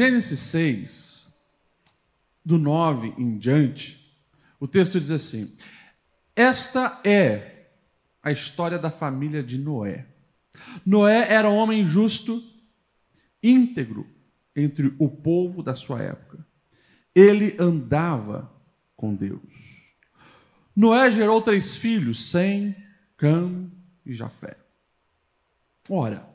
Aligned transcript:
Gênesis 0.00 0.38
6, 0.38 1.38
do 2.42 2.56
9 2.56 3.12
em 3.18 3.36
diante, 3.36 4.18
o 4.58 4.66
texto 4.66 4.98
diz 4.98 5.10
assim: 5.10 5.54
Esta 6.34 6.98
é 7.04 7.66
a 8.22 8.32
história 8.32 8.78
da 8.78 8.90
família 8.90 9.42
de 9.42 9.58
Noé. 9.58 10.06
Noé 10.86 11.30
era 11.30 11.50
um 11.50 11.54
homem 11.54 11.84
justo, 11.84 12.42
íntegro 13.42 14.08
entre 14.56 14.94
o 14.98 15.06
povo 15.06 15.62
da 15.62 15.74
sua 15.74 16.00
época. 16.00 16.46
Ele 17.14 17.54
andava 17.60 18.50
com 18.96 19.14
Deus. 19.14 19.92
Noé 20.74 21.10
gerou 21.10 21.42
três 21.42 21.76
filhos, 21.76 22.30
Sem, 22.30 22.74
Cam 23.18 23.70
e 24.06 24.14
Jafé. 24.14 24.56
Ora, 25.90 26.29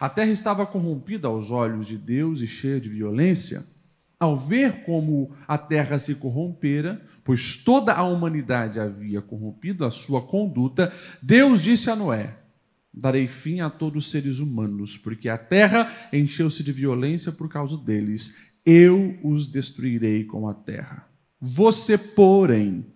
a 0.00 0.08
terra 0.08 0.30
estava 0.30 0.66
corrompida 0.66 1.28
aos 1.28 1.50
olhos 1.50 1.86
de 1.86 1.96
Deus 1.96 2.40
e 2.42 2.46
cheia 2.46 2.80
de 2.80 2.88
violência. 2.88 3.64
Ao 4.18 4.36
ver 4.36 4.84
como 4.84 5.34
a 5.46 5.58
terra 5.58 5.98
se 5.98 6.14
corrompera, 6.14 7.04
pois 7.22 7.56
toda 7.58 7.92
a 7.92 8.04
humanidade 8.04 8.80
havia 8.80 9.20
corrompido 9.20 9.84
a 9.84 9.90
sua 9.90 10.22
conduta, 10.22 10.92
Deus 11.20 11.62
disse 11.62 11.90
a 11.90 11.96
Noé: 11.96 12.38
Darei 12.92 13.26
fim 13.26 13.60
a 13.60 13.68
todos 13.68 14.04
os 14.04 14.10
seres 14.10 14.38
humanos, 14.38 14.96
porque 14.96 15.28
a 15.28 15.36
terra 15.36 15.92
encheu-se 16.12 16.62
de 16.62 16.70
violência 16.72 17.32
por 17.32 17.48
causa 17.48 17.76
deles. 17.76 18.54
Eu 18.64 19.18
os 19.22 19.48
destruirei 19.48 20.24
com 20.24 20.48
a 20.48 20.54
terra. 20.54 21.06
Você, 21.40 21.98
porém, 21.98 22.86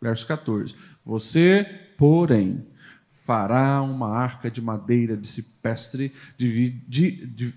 verso 0.00 0.26
14: 0.26 0.76
Você, 1.02 1.66
porém, 1.96 2.66
fará 3.30 3.80
uma 3.80 4.08
arca 4.08 4.50
de 4.50 4.60
madeira 4.60 5.16
de 5.16 5.28
cipestre, 5.28 6.12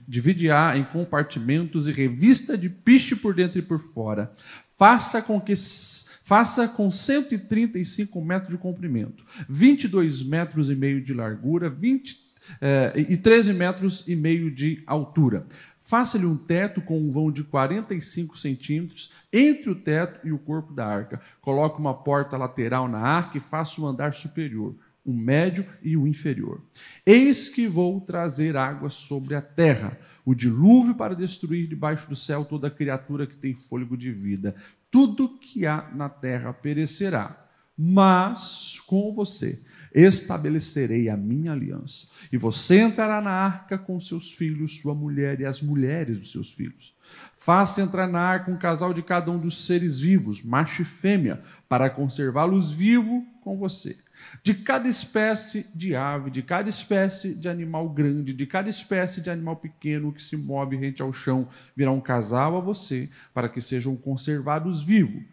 divide-a 0.08 0.78
em 0.78 0.84
compartimentos 0.84 1.88
e 1.88 1.92
revista 1.92 2.56
de 2.56 2.70
piche 2.70 3.16
por 3.16 3.34
dentro 3.34 3.58
e 3.58 3.62
por 3.64 3.80
fora. 3.80 4.32
Faça 4.78 5.20
com 5.20 5.42
que 5.42 5.56
faça 5.56 6.68
com 6.68 6.92
135 6.92 8.22
metros 8.24 8.52
de 8.52 8.58
comprimento, 8.60 9.26
22 9.50 10.22
metros 10.22 10.70
e 10.70 10.76
meio 10.76 11.02
de 11.02 11.12
largura, 11.12 11.72
20 11.72 12.20
eh, 12.62 12.94
e 13.10 13.18
13 13.18 13.54
metros 13.54 14.08
e 14.08 14.16
meio 14.16 14.52
de 14.52 14.84
altura. 14.86 15.48
Faça-lhe 15.80 16.28
um 16.28 16.38
teto 16.38 16.82
com 16.82 17.00
um 17.00 17.10
vão 17.10 17.32
de 17.32 17.44
45 17.44 18.38
centímetros 18.38 19.12
entre 19.34 19.72
o 19.72 19.76
teto 19.76 20.20
e 20.24 20.32
o 20.32 20.38
corpo 20.38 20.72
da 20.72 20.86
arca. 20.86 21.20
Coloque 21.42 21.80
uma 21.80 21.96
porta 21.96 22.38
lateral 22.38 22.88
na 22.88 23.00
arca 23.00 23.40
e 23.40 23.42
faça 23.42 23.82
o 23.82 23.88
andar 23.88 24.14
superior 24.14 24.76
o 25.06 25.14
médio 25.14 25.66
e 25.82 25.98
o 25.98 26.08
inferior. 26.08 26.62
Eis 27.06 27.50
que 27.50 27.68
vou 27.68 28.00
trazer 28.00 28.56
água 28.56 28.90
sobre 28.90 29.36
a 29.36 29.42
terra, 29.42 30.00
o 30.26 30.34
dilúvio 30.34 30.96
para 30.96 31.16
destruir 31.16 31.68
debaixo 31.68 32.10
do 32.10 32.16
céu 32.16 32.46
toda 32.46 32.70
criatura 32.70 33.28
que 33.28 33.36
tem 33.36 33.54
fôlego 33.54 33.98
de 33.98 34.12
vida. 34.12 34.56
Tudo 34.90 35.38
que 35.38 35.66
há 35.66 35.90
na 35.94 36.08
terra 36.08 36.54
perecerá, 36.54 37.48
mas 37.78 38.80
com 38.88 39.14
você 39.14 39.60
estabelecerei 39.94 41.08
a 41.08 41.16
minha 41.16 41.52
aliança. 41.52 42.08
E 42.32 42.38
você 42.38 42.82
entrará 42.82 43.22
na 43.22 43.32
arca 43.32 43.78
com 43.78 44.00
seus 44.00 44.32
filhos, 44.32 44.80
sua 44.80 44.96
mulher 44.96 45.40
e 45.40 45.46
as 45.46 45.62
mulheres 45.62 46.20
dos 46.20 46.32
seus 46.32 46.52
filhos. 46.52 46.96
Faça 47.38 47.82
entrar 47.82 48.08
na 48.08 48.20
arca 48.20 48.50
um 48.50 48.58
casal 48.58 48.94
de 48.94 49.04
cada 49.04 49.30
um 49.30 49.38
dos 49.38 49.66
seres 49.66 50.00
vivos, 50.00 50.42
macho 50.42 50.82
e 50.82 50.86
fêmea, 50.86 51.42
para 51.70 51.90
conservá-los 51.90 52.72
vivos 52.72 53.24
com 53.42 53.58
você. 53.58 53.98
De 54.44 54.54
cada 54.54 54.88
espécie 54.88 55.66
de 55.76 55.96
ave, 55.96 56.30
de 56.30 56.42
cada 56.42 56.70
espécie 56.70 57.34
de 57.34 57.48
animal 57.50 57.90
grande, 57.90 58.34
de 58.34 58.46
cada 58.46 58.70
espécie 58.70 59.22
de 59.22 59.30
animal 59.30 59.58
pequeno 59.58 60.12
que 60.12 60.22
se 60.22 60.36
move 60.36 60.76
rente 60.76 61.02
ao 61.02 61.14
chão, 61.14 61.48
virá 61.76 61.92
um 61.92 62.02
casal 62.02 62.58
a 62.58 62.60
você, 62.60 63.10
para 63.34 63.50
que 63.50 63.62
sejam 63.62 63.96
conservados 63.96 64.84
vivos. 64.84 65.24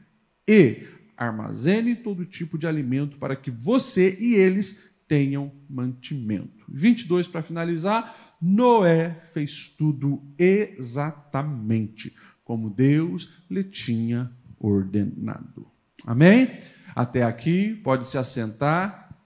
E 0.46 0.84
armazene 1.16 1.94
todo 1.94 2.24
tipo 2.24 2.56
de 2.56 2.66
alimento 2.66 3.18
para 3.18 3.36
que 3.36 3.50
você 3.50 4.16
e 4.18 4.34
eles 4.34 4.90
tenham 5.06 5.52
mantimento. 5.68 6.64
22 6.68 7.28
para 7.28 7.42
finalizar, 7.42 8.36
Noé 8.40 9.10
fez 9.20 9.68
tudo 9.68 10.22
exatamente 10.38 12.14
como 12.44 12.70
Deus 12.70 13.42
lhe 13.50 13.62
tinha 13.64 14.30
ordenado. 14.58 15.66
Amém? 16.06 16.48
Até 16.94 17.22
aqui, 17.22 17.74
pode 17.76 18.06
se 18.06 18.18
assentar. 18.18 19.16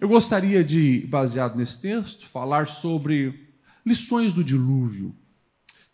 Eu 0.00 0.08
gostaria 0.08 0.64
de, 0.64 1.06
baseado 1.08 1.56
nesse 1.56 1.80
texto, 1.80 2.26
falar 2.26 2.66
sobre 2.66 3.52
lições 3.84 4.32
do 4.32 4.42
dilúvio. 4.42 5.14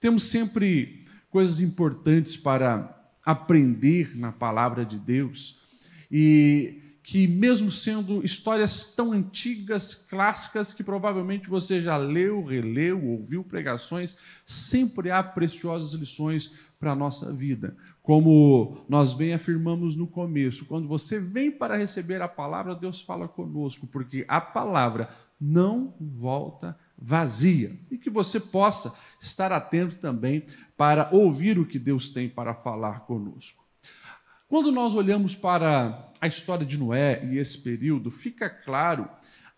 Temos 0.01 0.25
sempre 0.25 1.05
coisas 1.31 1.61
importantes 1.61 2.37
para 2.37 2.95
aprender 3.25 4.17
na 4.17 4.33
palavra 4.33 4.85
de 4.85 4.99
Deus 4.99 5.59
e 6.11 6.83
que, 7.11 7.27
mesmo 7.27 7.73
sendo 7.73 8.23
histórias 8.23 8.93
tão 8.95 9.13
antigas, 9.13 9.95
clássicas, 9.95 10.75
que 10.75 10.85
provavelmente 10.85 11.49
você 11.49 11.81
já 11.81 11.97
leu, 11.97 12.45
releu, 12.45 13.03
ouviu 13.03 13.43
pregações, 13.43 14.19
sempre 14.45 15.11
há 15.11 15.23
preciosas 15.23 15.99
lições 15.99 16.53
para 16.79 16.93
a 16.93 16.95
nossa 16.95 17.33
vida. 17.33 17.75
Como 18.03 18.85
nós 18.87 19.15
bem 19.15 19.33
afirmamos 19.33 19.97
no 19.97 20.07
começo, 20.07 20.67
quando 20.67 20.87
você 20.87 21.19
vem 21.19 21.51
para 21.51 21.79
receber 21.79 22.21
a 22.21 22.29
palavra, 22.29 22.75
Deus 22.75 23.01
fala 23.01 23.27
conosco, 23.27 23.87
porque 23.87 24.27
a 24.29 24.39
palavra 24.39 25.09
não 25.41 25.95
volta 25.99 26.79
vazia. 26.99 27.75
E 27.91 27.97
que 27.97 28.11
você 28.11 28.39
possa 28.39 28.95
estar 29.19 29.51
atento 29.51 29.97
também 29.97 30.45
para 30.77 31.09
ouvir 31.11 31.59
o 31.59 31.65
que 31.65 31.79
Deus 31.79 32.11
tem 32.11 32.29
para 32.29 32.53
falar 32.53 33.07
conosco. 33.07 33.68
Quando 34.49 34.73
nós 34.73 34.95
olhamos 34.95 35.37
para 35.37 36.11
a 36.19 36.27
história 36.27 36.65
de 36.65 36.79
Noé 36.79 37.23
e 37.31 37.37
esse 37.37 37.59
período, 37.59 38.11
fica 38.11 38.49
claro 38.49 39.07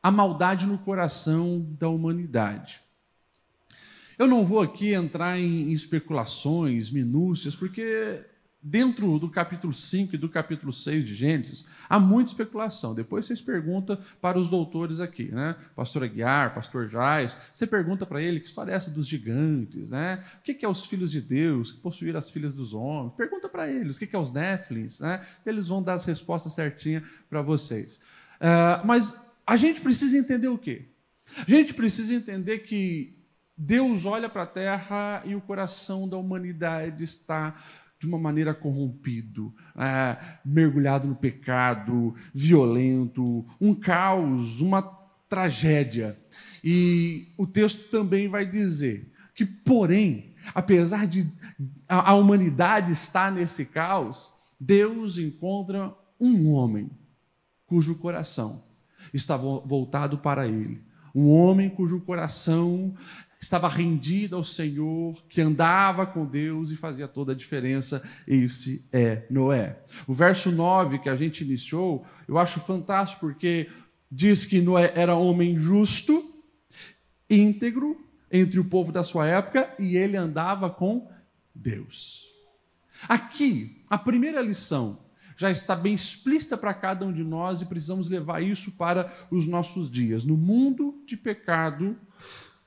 a 0.02 0.10
maldade 0.10 0.66
no 0.66 0.78
coração 0.78 1.64
da 1.78 1.88
humanidade. 1.88 2.82
Eu 4.18 4.26
não 4.26 4.44
vou 4.44 4.60
aqui 4.60 4.92
entrar 4.92 5.38
em 5.38 5.70
especulações, 5.70 6.90
minúcias, 6.90 7.54
porque 7.54 8.26
dentro 8.62 9.18
do 9.18 9.30
capítulo 9.30 9.72
5 9.72 10.14
e 10.14 10.18
do 10.18 10.28
capítulo 10.28 10.72
6 10.72 11.04
de 11.04 11.14
Gênesis, 11.14 11.66
há 11.88 11.98
muita 11.98 12.30
especulação. 12.30 12.94
Depois 12.94 13.24
vocês 13.24 13.40
perguntam 13.40 13.98
para 14.20 14.38
os 14.38 14.50
doutores 14.50 15.00
aqui, 15.00 15.32
né? 15.32 15.56
Pastor 15.74 16.04
Aguiar, 16.04 16.54
Pastor 16.54 16.86
Jais, 16.86 17.38
você 17.52 17.66
pergunta 17.66 18.04
para 18.04 18.20
ele 18.20 18.38
que 18.38 18.46
história 18.46 18.72
é 18.72 18.74
essa 18.74 18.90
dos 18.90 19.06
gigantes, 19.06 19.90
né? 19.90 20.22
O 20.38 20.42
que 20.42 20.64
é 20.64 20.68
os 20.68 20.84
filhos 20.84 21.10
de 21.10 21.20
Deus, 21.20 21.72
que 21.72 21.80
possuíram 21.80 22.18
as 22.18 22.30
filhas 22.30 22.54
dos 22.54 22.74
homens? 22.74 23.14
Pergunta 23.16 23.48
para 23.48 23.70
eles 23.70 23.96
o 23.96 23.98
que 23.98 24.14
é 24.14 24.18
os 24.18 24.32
Néflins, 24.32 25.00
né? 25.00 25.24
Eles 25.46 25.68
vão 25.68 25.82
dar 25.82 25.94
as 25.94 26.04
respostas 26.04 26.52
certinhas 26.52 27.02
para 27.28 27.40
vocês. 27.40 28.02
Uh, 28.40 28.86
mas 28.86 29.32
a 29.46 29.56
gente 29.56 29.80
precisa 29.80 30.18
entender 30.18 30.48
o 30.48 30.58
quê? 30.58 30.86
A 31.46 31.50
gente 31.50 31.72
precisa 31.74 32.14
entender 32.14 32.58
que 32.58 33.16
Deus 33.62 34.06
olha 34.06 34.26
para 34.26 34.44
a 34.44 34.46
terra 34.46 35.22
e 35.24 35.34
o 35.34 35.40
coração 35.40 36.08
da 36.08 36.16
humanidade 36.16 37.04
está 37.04 37.54
de 38.00 38.06
uma 38.06 38.18
maneira 38.18 38.54
corrompido, 38.54 39.54
é, 39.76 40.16
mergulhado 40.42 41.06
no 41.06 41.14
pecado, 41.14 42.14
violento, 42.34 43.44
um 43.60 43.74
caos, 43.74 44.62
uma 44.62 44.80
tragédia. 45.28 46.18
E 46.64 47.28
o 47.36 47.46
texto 47.46 47.90
também 47.90 48.26
vai 48.26 48.46
dizer 48.46 49.12
que, 49.34 49.44
porém, 49.44 50.34
apesar 50.54 51.06
de 51.06 51.30
a, 51.86 52.12
a 52.12 52.14
humanidade 52.14 52.90
estar 52.90 53.30
nesse 53.30 53.66
caos, 53.66 54.32
Deus 54.58 55.18
encontra 55.18 55.94
um 56.18 56.50
homem 56.52 56.90
cujo 57.66 57.94
coração 57.96 58.62
está 59.12 59.36
voltado 59.36 60.18
para 60.18 60.48
ele. 60.48 60.82
Um 61.14 61.30
homem 61.30 61.68
cujo 61.68 62.00
coração 62.00 62.94
estava 63.40 63.68
rendido 63.68 64.36
ao 64.36 64.44
Senhor, 64.44 65.16
que 65.28 65.40
andava 65.40 66.06
com 66.06 66.26
Deus 66.26 66.70
e 66.70 66.76
fazia 66.76 67.08
toda 67.08 67.32
a 67.32 67.34
diferença. 67.34 68.02
Esse 68.26 68.86
é 68.92 69.26
Noé. 69.30 69.82
O 70.06 70.12
verso 70.12 70.52
9 70.52 70.98
que 70.98 71.08
a 71.08 71.16
gente 71.16 71.42
iniciou, 71.42 72.06
eu 72.28 72.36
acho 72.36 72.60
fantástico 72.60 73.20
porque 73.20 73.68
diz 74.10 74.44
que 74.44 74.60
Noé 74.60 74.92
era 74.94 75.14
homem 75.14 75.58
justo, 75.58 76.22
íntegro 77.28 77.96
entre 78.30 78.60
o 78.60 78.64
povo 78.64 78.92
da 78.92 79.02
sua 79.02 79.26
época 79.26 79.72
e 79.78 79.96
ele 79.96 80.16
andava 80.16 80.68
com 80.68 81.08
Deus. 81.54 82.26
Aqui, 83.08 83.82
a 83.88 83.96
primeira 83.96 84.42
lição 84.42 84.98
já 85.36 85.50
está 85.50 85.74
bem 85.74 85.94
explícita 85.94 86.58
para 86.58 86.74
cada 86.74 87.06
um 87.06 87.12
de 87.12 87.24
nós 87.24 87.62
e 87.62 87.66
precisamos 87.66 88.10
levar 88.10 88.42
isso 88.42 88.72
para 88.72 89.10
os 89.30 89.46
nossos 89.46 89.90
dias. 89.90 90.22
No 90.22 90.36
mundo 90.36 91.02
de 91.06 91.16
pecado, 91.16 91.96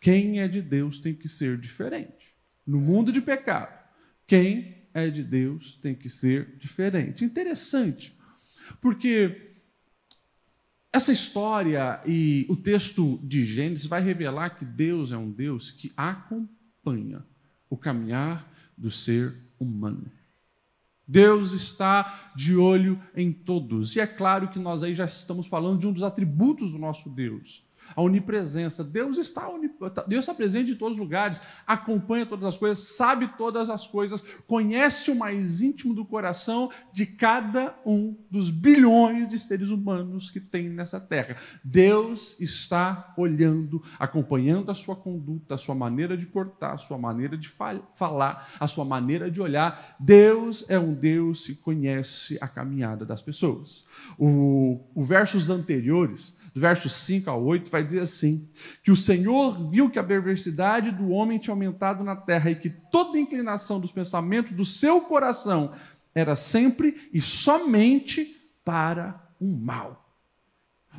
quem 0.03 0.41
é 0.41 0.50
de 0.50 0.61
Deus 0.61 1.00
tem 1.00 1.15
que 1.15 1.29
ser 1.29 1.57
diferente. 1.57 2.35
No 2.67 2.81
mundo 2.81 3.09
de 3.09 3.21
pecado, 3.21 3.81
quem 4.27 4.83
é 4.94 5.09
de 5.09 5.23
Deus 5.23 5.77
tem 5.81 5.95
que 5.95 6.09
ser 6.09 6.57
diferente. 6.57 7.23
Interessante, 7.23 8.13
porque 8.81 9.53
essa 10.91 11.13
história 11.13 12.01
e 12.05 12.45
o 12.50 12.55
texto 12.57 13.17
de 13.23 13.45
Gênesis 13.45 13.85
vai 13.85 14.01
revelar 14.01 14.50
que 14.50 14.65
Deus 14.65 15.13
é 15.13 15.17
um 15.17 15.31
Deus 15.31 15.71
que 15.71 15.94
acompanha 15.95 17.25
o 17.69 17.77
caminhar 17.77 18.51
do 18.77 18.91
ser 18.91 19.33
humano. 19.57 20.11
Deus 21.07 21.53
está 21.53 22.33
de 22.35 22.57
olho 22.57 23.01
em 23.15 23.31
todos. 23.31 23.95
E 23.95 24.01
é 24.01 24.07
claro 24.07 24.49
que 24.49 24.59
nós 24.59 24.83
aí 24.83 24.94
já 24.94 25.06
estamos 25.06 25.47
falando 25.47 25.79
de 25.79 25.88
um 25.88 25.94
dos 25.94 26.03
atributos 26.03 26.73
do 26.73 26.77
nosso 26.77 27.09
Deus 27.09 27.63
a 27.95 28.01
onipresença. 28.01 28.84
Deus 28.84 29.18
está, 29.18 29.48
Deus 30.07 30.24
está 30.24 30.34
presente 30.34 30.72
em 30.72 30.75
todos 30.75 30.98
os 30.98 31.04
lugares, 31.04 31.42
acompanha 31.66 32.25
todas 32.25 32.45
as 32.45 32.57
coisas, 32.57 32.95
sabe 32.95 33.28
todas 33.38 33.69
as 33.69 33.88
coisas, 33.88 34.24
conhece 34.48 35.12
o 35.12 35.16
mais 35.16 35.62
íntimo 35.62 35.94
do 35.94 36.06
coração 36.06 36.69
de 36.92 37.06
cada 37.06 37.75
um 37.86 38.16
dos 38.30 38.50
bilhões 38.50 39.30
de 39.30 39.40
seres 39.40 39.69
humanos 39.69 40.30
que 40.30 40.40
tem 40.40 40.69
nessa 40.69 41.00
terra. 41.00 41.36
Deus 41.63 42.40
está 42.40 43.13
olhando, 43.18 43.81
acompanhando 44.00 44.72
a 44.72 44.75
sua 44.75 44.95
conduta, 44.95 45.56
a 45.56 45.57
sua 45.57 45.75
maneira 45.75 46.18
de 46.18 46.25
portar, 46.25 46.74
a 46.74 46.78
sua 46.78 46.98
maneira 46.98 47.38
de 47.38 47.50
falar, 47.94 48.50
a 48.60 48.68
sua 48.68 48.86
maneira 48.86 49.30
de 49.30 49.42
olhar. 49.42 49.95
Deus 50.00 50.69
é 50.69 50.80
um 50.80 50.94
Deus 50.94 51.45
que 51.45 51.56
conhece 51.56 52.38
a 52.42 52.48
caminhada 52.48 53.06
das 53.06 53.22
pessoas. 53.22 53.86
O, 54.18 54.80
o 54.94 55.04
versos 55.04 55.50
anteriores 55.50 56.36
do 56.54 56.62
verso 56.62 56.88
5 56.88 57.30
a 57.30 57.36
8, 57.36 57.72
vai 57.72 57.82
dizer 57.83 58.01
assim: 58.01 58.50
que 58.81 58.91
o 58.91 58.95
Senhor 58.95 59.69
viu 59.69 59.89
que 59.89 60.00
a 60.00 60.03
perversidade 60.03 60.91
do 60.91 61.09
homem 61.09 61.38
tinha 61.38 61.53
aumentado 61.53 62.03
na 62.03 62.15
terra 62.15 62.51
e 62.51 62.56
que 62.56 62.69
toda 62.69 63.19
inclinação 63.19 63.80
dos 63.80 63.91
pensamentos 63.91 64.51
do 64.53 64.65
seu 64.65 65.01
coração 65.01 65.71
era 66.15 66.35
sempre 66.35 67.09
e 67.13 67.21
somente 67.21 68.35
para 68.63 69.21
o 69.39 69.56
mal. 69.57 70.18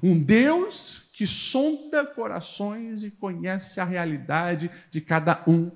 Um 0.02 0.20
Deus 0.20 1.10
que 1.12 1.26
sonda 1.26 2.04
corações 2.04 3.04
e 3.04 3.10
conhece 3.10 3.80
a 3.80 3.84
realidade 3.84 4.70
de 4.90 5.00
cada 5.00 5.42
um 5.46 5.70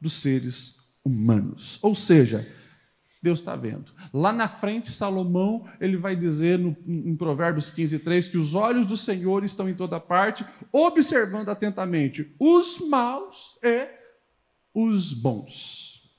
dos 0.00 0.14
seres 0.14 0.76
humanos. 1.04 1.78
Ou 1.80 1.94
seja, 1.94 2.46
Deus 3.22 3.38
está 3.38 3.54
vendo. 3.54 3.92
Lá 4.12 4.32
na 4.32 4.48
frente, 4.48 4.90
Salomão, 4.90 5.64
ele 5.80 5.96
vai 5.96 6.16
dizer 6.16 6.58
no, 6.58 6.76
em 6.84 7.14
Provérbios 7.14 7.70
15, 7.70 8.00
3, 8.00 8.28
que 8.28 8.36
os 8.36 8.56
olhos 8.56 8.84
do 8.84 8.96
Senhor 8.96 9.44
estão 9.44 9.68
em 9.68 9.74
toda 9.74 10.00
parte, 10.00 10.44
observando 10.72 11.48
atentamente 11.48 12.34
os 12.40 12.80
maus 12.80 13.56
e 13.62 13.88
os 14.74 15.12
bons. 15.12 16.12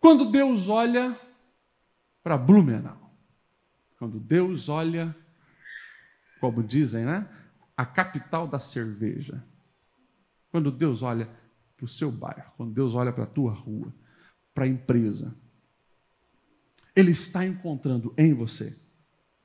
Quando 0.00 0.24
Deus 0.24 0.68
olha 0.68 1.16
para 2.24 2.36
Blumenau, 2.36 3.14
quando 4.00 4.18
Deus 4.18 4.68
olha, 4.68 5.14
como 6.40 6.60
dizem, 6.60 7.04
né? 7.04 7.28
A 7.76 7.86
capital 7.86 8.48
da 8.48 8.58
cerveja. 8.58 9.44
Quando 10.50 10.72
Deus 10.72 11.02
olha 11.02 11.30
para 11.76 11.84
o 11.84 11.88
seu 11.88 12.10
bairro, 12.10 12.52
quando 12.56 12.72
Deus 12.72 12.96
olha 12.96 13.12
para 13.12 13.24
a 13.24 13.28
tua 13.28 13.52
rua, 13.52 13.94
para 14.52 14.64
a 14.64 14.68
empresa, 14.68 15.36
ele 16.94 17.10
está 17.10 17.46
encontrando 17.46 18.12
em 18.16 18.34
você 18.34 18.76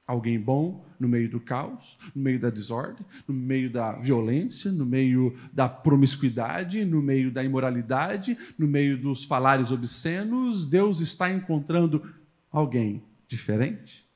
alguém 0.08 0.40
bom 0.40 0.86
no 0.98 1.08
meio 1.08 1.30
do 1.30 1.40
caos, 1.40 1.98
no 2.16 2.22
meio 2.24 2.40
da 2.40 2.50
desordem, 2.50 3.06
no 3.28 3.36
meio 3.36 3.70
da 3.70 3.92
violência, 3.92 4.72
no 4.72 4.86
meio 4.86 5.38
da 5.52 5.68
promiscuidade, 5.68 6.86
no 6.86 7.02
meio 7.02 7.30
da 7.30 7.44
imoralidade, 7.44 8.38
no 8.58 8.66
meio 8.66 8.98
dos 8.98 9.26
falares 9.26 9.70
obscenos. 9.70 10.66
Deus 10.66 11.02
está 11.02 11.30
encontrando 11.32 12.10
alguém 12.50 13.04
diferente. 13.28 14.08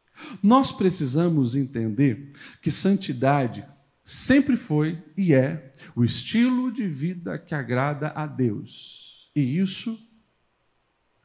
Nós 0.42 0.72
precisamos 0.72 1.56
entender 1.56 2.32
que 2.62 2.72
santidade 2.72 3.66
sempre 4.04 4.56
foi 4.56 4.98
e 5.18 5.34
é 5.34 5.74
o 5.96 6.04
estilo 6.04 6.72
de 6.72 6.88
vida 6.88 7.38
que 7.38 7.54
agrada 7.54 8.10
a 8.16 8.26
Deus. 8.26 9.30
E 9.36 9.60
isso 9.60 10.00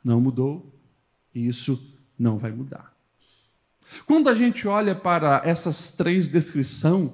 não 0.02 0.20
mudou, 0.20 0.78
e 1.34 1.46
isso 1.46 1.95
não 2.18 2.36
vai 2.36 2.50
mudar. 2.50 2.92
Quando 4.04 4.28
a 4.28 4.34
gente 4.34 4.66
olha 4.66 4.94
para 4.94 5.42
essas 5.44 5.92
três 5.92 6.28
descrições 6.28 7.12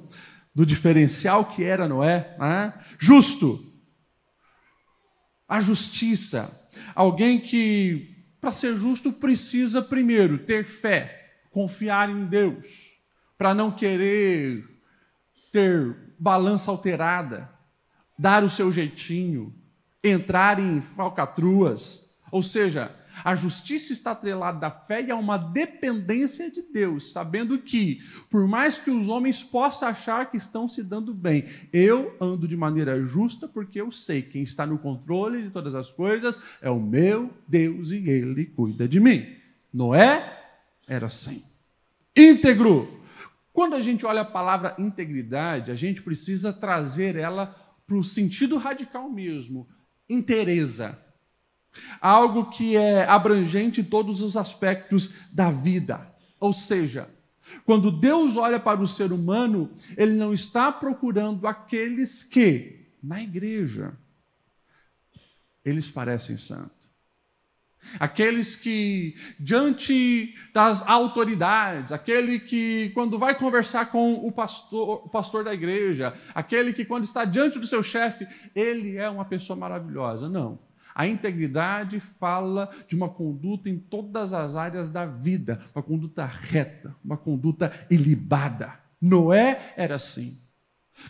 do 0.55 0.65
diferencial 0.67 1.45
que 1.45 1.65
era 1.65 1.89
Noé, 1.89 2.37
né? 2.39 2.75
justo, 2.99 3.59
a 5.49 5.61
justiça, 5.61 6.51
alguém 6.95 7.39
que, 7.39 8.27
para 8.41 8.53
ser 8.53 8.77
justo, 8.77 9.13
precisa 9.13 9.83
primeiro 9.83 10.39
ter 10.39 10.65
fé, 10.65 11.35
confiar 11.51 12.09
em 12.09 12.25
Deus, 12.25 13.01
para 13.37 13.55
não 13.55 13.71
querer 13.71 14.65
ter 15.53 16.15
balança 16.19 16.71
alterada, 16.71 17.51
dar 18.19 18.43
o 18.45 18.49
seu 18.49 18.73
jeitinho, 18.73 19.55
entrar 20.03 20.59
em 20.59 20.81
falcatruas, 20.81 22.15
ou 22.31 22.43
seja, 22.43 22.95
a 23.25 23.35
justiça 23.35 23.93
está 23.93 24.13
atrelada 24.13 24.67
à 24.67 24.71
fé 24.71 25.03
e 25.03 25.11
a 25.11 25.17
uma 25.17 25.37
dependência 25.37 26.51
de 26.51 26.63
Deus, 26.63 27.13
sabendo 27.13 27.59
que, 27.59 28.01
por 28.31 28.47
mais 28.47 28.79
que 28.79 28.91
os 28.91 29.09
homens 29.09 29.43
possam 29.43 29.89
achar 29.89 30.31
que 30.31 30.37
estão 30.37 30.69
se 30.69 30.83
dando 30.83 31.15
bem, 31.15 31.45
eu 31.73 32.17
ando 32.21 32.49
de 32.49 32.57
maneira 32.57 33.03
justa 33.03 33.47
porque 33.47 33.81
eu 33.81 33.91
sei 33.91 34.23
quem 34.23 34.43
está 34.43 34.67
no 34.67 34.79
controle 34.79 35.43
de 35.43 35.51
todas 35.51 35.75
as 35.75 35.91
coisas 35.91 36.41
é 36.61 36.71
o 36.71 36.81
meu 36.81 37.31
Deus 37.47 37.91
e 37.91 38.09
ele 38.09 38.47
cuida 38.47 38.89
de 38.89 39.01
mim. 39.01 39.37
Noé 39.73 40.41
era 40.87 41.07
assim. 41.07 41.43
Íntegro. 42.17 43.01
Quando 43.53 43.75
a 43.75 43.81
gente 43.81 44.07
olha 44.07 44.23
a 44.23 44.25
palavra 44.25 44.75
integridade, 44.79 45.71
a 45.71 45.75
gente 45.75 46.03
precisa 46.03 46.53
trazer 46.53 47.17
ela 47.17 47.47
para 47.87 47.97
o 47.97 48.05
sentido 48.05 48.57
radical 48.57 49.11
mesmo, 49.11 49.69
interesa 50.09 50.99
algo 52.01 52.51
que 52.51 52.77
é 52.77 53.05
abrangente 53.05 53.81
em 53.81 53.85
todos 53.85 54.23
os 54.23 54.37
aspectos 54.37 55.15
da 55.33 55.51
vida. 55.51 56.07
Ou 56.39 56.53
seja, 56.53 57.09
quando 57.65 57.91
Deus 57.91 58.37
olha 58.37 58.59
para 58.59 58.81
o 58.81 58.87
ser 58.87 59.13
humano, 59.13 59.71
ele 59.97 60.13
não 60.13 60.33
está 60.33 60.73
procurando 60.73 61.47
aqueles 61.47 62.23
que, 62.23 62.89
na 63.03 63.23
igreja, 63.23 63.97
eles 65.65 65.91
parecem 65.91 66.37
santos. 66.37 66.83
Aqueles 67.99 68.55
que, 68.55 69.17
diante 69.41 70.35
das 70.55 70.87
autoridades, 70.87 71.91
aquele 71.91 72.39
que, 72.39 72.91
quando 72.95 73.19
vai 73.19 73.37
conversar 73.37 73.87
com 73.87 74.15
o 74.15 74.31
pastor, 74.31 75.05
o 75.05 75.09
pastor 75.09 75.43
da 75.43 75.53
igreja, 75.53 76.15
aquele 76.33 76.73
que, 76.73 76.85
quando 76.85 77.05
está 77.05 77.25
diante 77.25 77.59
do 77.59 77.67
seu 77.67 77.83
chefe, 77.83 78.27
ele 78.55 78.97
é 78.97 79.11
uma 79.11 79.25
pessoa 79.25 79.59
maravilhosa. 79.59 80.29
Não. 80.29 80.61
A 80.95 81.07
integridade 81.07 81.99
fala 82.01 82.71
de 82.87 82.95
uma 82.95 83.09
conduta 83.09 83.69
em 83.69 83.79
todas 83.79 84.33
as 84.33 84.57
áreas 84.57 84.91
da 84.91 85.07
vida, 85.07 85.61
uma 85.75 85.83
conduta 85.83 86.25
reta, 86.25 86.95
uma 87.05 87.17
conduta 87.17 87.73
ilibada. 87.91 88.75
Noé 89.01 89.75
era 89.77 89.97
assim. 89.97 90.39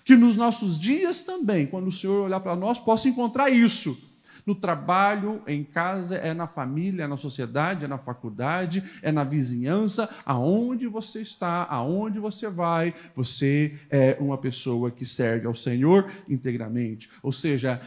Que 0.05 0.17
nos 0.17 0.37
nossos 0.37 0.79
dias 0.79 1.23
também, 1.23 1.67
quando 1.67 1.89
o 1.89 1.93
Senhor 1.93 2.25
olhar 2.25 2.41
para 2.41 2.57
nós, 2.57 2.79
possa 2.79 3.09
encontrar 3.09 3.51
isso. 3.51 4.11
No 4.45 4.55
trabalho, 4.57 5.41
em 5.47 5.63
casa, 5.63 6.17
é 6.17 6.35
na 6.35 6.49
família, 6.49 7.05
é 7.05 7.07
na 7.07 7.17
sociedade, 7.17 7.85
é 7.85 7.89
na 7.89 7.99
faculdade, 7.99 8.83
é 9.01 9.13
na 9.13 9.23
vizinhança, 9.23 10.09
aonde 10.27 10.89
você 10.89 11.21
está, 11.21 11.65
aonde 11.65 12.19
você 12.19 12.49
vai, 12.49 12.93
você 13.15 13.79
é 13.89 14.17
uma 14.19 14.37
pessoa 14.37 14.91
que 14.91 15.05
serve 15.05 15.47
ao 15.47 15.55
Senhor 15.55 16.11
integramente. 16.29 17.09
Ou 17.23 17.31
seja, 17.31 17.81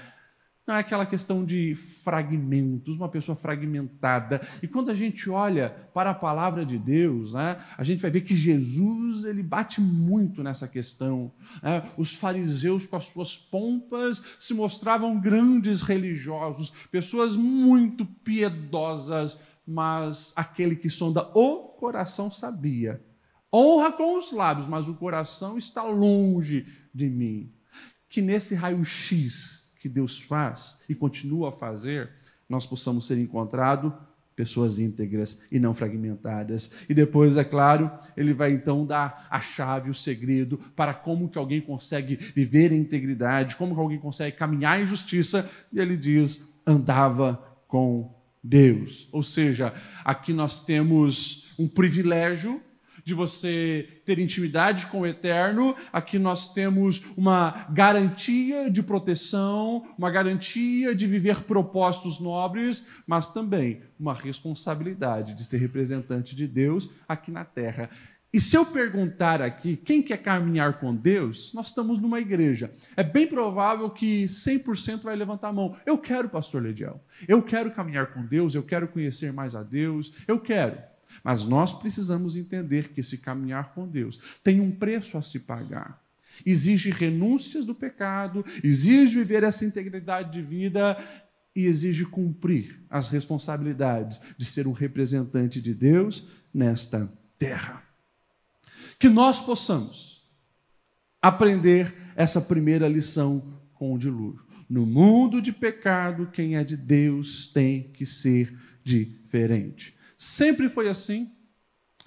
não 0.67 0.75
é 0.75 0.79
aquela 0.79 1.05
questão 1.05 1.45
de 1.45 1.75
fragmentos, 1.75 2.97
uma 2.97 3.07
pessoa 3.07 3.35
fragmentada. 3.35 4.41
E 4.63 4.67
quando 4.67 4.89
a 4.89 4.95
gente 4.95 5.29
olha 5.29 5.69
para 5.93 6.09
a 6.09 6.15
palavra 6.15 6.65
de 6.65 6.79
Deus, 6.79 7.33
né, 7.33 7.63
a 7.77 7.83
gente 7.83 8.01
vai 8.01 8.09
ver 8.09 8.21
que 8.21 8.35
Jesus 8.35 9.25
ele 9.25 9.43
bate 9.43 9.79
muito 9.79 10.41
nessa 10.41 10.67
questão. 10.67 11.31
Né? 11.61 11.83
Os 11.97 12.15
fariseus, 12.15 12.87
com 12.87 12.95
as 12.95 13.05
suas 13.05 13.37
pompas, 13.37 14.37
se 14.39 14.55
mostravam 14.55 15.19
grandes 15.19 15.81
religiosos, 15.81 16.73
pessoas 16.91 17.35
muito 17.35 18.03
piedosas, 18.05 19.39
mas 19.67 20.33
aquele 20.35 20.75
que 20.75 20.89
sonda 20.89 21.29
o 21.35 21.75
coração 21.77 22.31
sabia. 22.31 23.03
Honra 23.53 23.91
com 23.91 24.17
os 24.17 24.31
lábios, 24.31 24.67
mas 24.67 24.89
o 24.89 24.95
coração 24.95 25.59
está 25.59 25.83
longe 25.83 26.65
de 26.93 27.07
mim. 27.07 27.53
Que 28.09 28.21
nesse 28.21 28.55
raio-x 28.55 29.64
que 29.85 29.89
Deus 29.89 30.19
faz 30.19 30.79
e 30.89 30.95
continua 30.95 31.49
a 31.49 31.51
fazer, 31.51 32.09
nós 32.49 32.65
possamos 32.65 33.05
ser 33.05 33.19
encontrados 33.19 33.93
pessoas 34.35 34.79
íntegras 34.79 35.41
e 35.51 35.59
não 35.59 35.75
fragmentadas. 35.75 36.71
E 36.89 36.93
depois, 36.95 37.37
é 37.37 37.43
claro, 37.43 37.91
ele 38.17 38.33
vai 38.33 38.51
então 38.51 38.83
dar 38.83 39.27
a 39.29 39.39
chave, 39.39 39.91
o 39.91 39.93
segredo 39.93 40.57
para 40.75 40.91
como 40.91 41.29
que 41.29 41.37
alguém 41.37 41.61
consegue 41.61 42.15
viver 42.15 42.71
em 42.71 42.79
integridade, 42.79 43.57
como 43.57 43.75
que 43.75 43.79
alguém 43.79 43.99
consegue 43.99 44.35
caminhar 44.35 44.81
em 44.81 44.87
justiça, 44.87 45.47
e 45.71 45.79
ele 45.79 45.95
diz: 45.95 46.59
andava 46.65 47.39
com 47.67 48.11
Deus. 48.43 49.07
Ou 49.11 49.21
seja, 49.21 49.71
aqui 50.03 50.33
nós 50.33 50.65
temos 50.65 51.53
um 51.59 51.67
privilégio 51.67 52.59
de 53.05 53.13
você 53.13 53.87
ter 54.03 54.17
intimidade 54.17 54.87
com 54.87 55.01
o 55.01 55.05
eterno, 55.05 55.75
aqui 55.93 56.17
nós 56.17 56.51
temos 56.51 57.03
uma 57.15 57.67
garantia 57.69 58.69
de 58.69 58.81
proteção, 58.81 59.85
uma 59.95 60.09
garantia 60.09 60.95
de 60.95 61.05
viver 61.05 61.43
propósitos 61.43 62.19
nobres, 62.19 62.87
mas 63.05 63.29
também 63.29 63.81
uma 63.99 64.15
responsabilidade 64.15 65.35
de 65.35 65.43
ser 65.43 65.57
representante 65.57 66.35
de 66.35 66.47
Deus 66.47 66.89
aqui 67.07 67.29
na 67.29 67.45
terra. 67.45 67.91
E 68.33 68.41
se 68.41 68.57
eu 68.57 68.65
perguntar 68.65 69.39
aqui 69.39 69.77
quem 69.77 70.01
quer 70.01 70.17
caminhar 70.17 70.79
com 70.79 70.93
Deus, 70.93 71.53
nós 71.53 71.67
estamos 71.67 72.01
numa 72.01 72.19
igreja. 72.19 72.71
É 72.97 73.03
bem 73.03 73.27
provável 73.27 73.87
que 73.89 74.25
100% 74.25 75.03
vai 75.03 75.15
levantar 75.15 75.49
a 75.49 75.53
mão. 75.53 75.77
Eu 75.85 75.97
quero, 75.99 76.27
pastor 76.27 76.63
Lediel. 76.63 77.01
Eu 77.27 77.43
quero 77.43 77.71
caminhar 77.71 78.07
com 78.07 78.25
Deus, 78.25 78.55
eu 78.55 78.63
quero 78.63 78.87
conhecer 78.87 79.31
mais 79.31 79.55
a 79.55 79.61
Deus, 79.61 80.11
eu 80.27 80.39
quero. 80.39 80.94
Mas 81.23 81.45
nós 81.45 81.73
precisamos 81.73 82.35
entender 82.35 82.89
que 82.89 83.01
esse 83.01 83.17
caminhar 83.17 83.73
com 83.73 83.87
Deus 83.87 84.19
tem 84.43 84.59
um 84.59 84.71
preço 84.71 85.17
a 85.17 85.21
se 85.21 85.39
pagar. 85.39 86.03
Exige 86.45 86.89
renúncias 86.89 87.65
do 87.65 87.73
pecado, 87.73 88.45
exige 88.63 89.15
viver 89.15 89.43
essa 89.43 89.63
integridade 89.63 90.33
de 90.33 90.41
vida 90.41 90.97
e 91.55 91.65
exige 91.65 92.05
cumprir 92.05 92.81
as 92.89 93.09
responsabilidades 93.09 94.19
de 94.37 94.45
ser 94.45 94.67
um 94.67 94.73
representante 94.73 95.61
de 95.61 95.73
Deus 95.73 96.27
nesta 96.53 97.09
terra 97.39 97.85
que 98.99 99.09
nós 99.09 99.41
possamos 99.41 100.23
aprender 101.21 101.93
essa 102.15 102.41
primeira 102.41 102.87
lição 102.87 103.61
com 103.73 103.93
o 103.93 103.97
dilúvio. 103.97 104.45
No 104.69 104.85
mundo 104.85 105.41
de 105.41 105.51
pecado, 105.51 106.29
quem 106.31 106.55
é 106.55 106.63
de 106.63 106.77
Deus 106.77 107.47
tem 107.49 107.83
que 107.83 108.05
ser 108.05 108.57
diferente. 108.83 109.94
Sempre 110.17 110.69
foi 110.69 110.87
assim, 110.87 111.31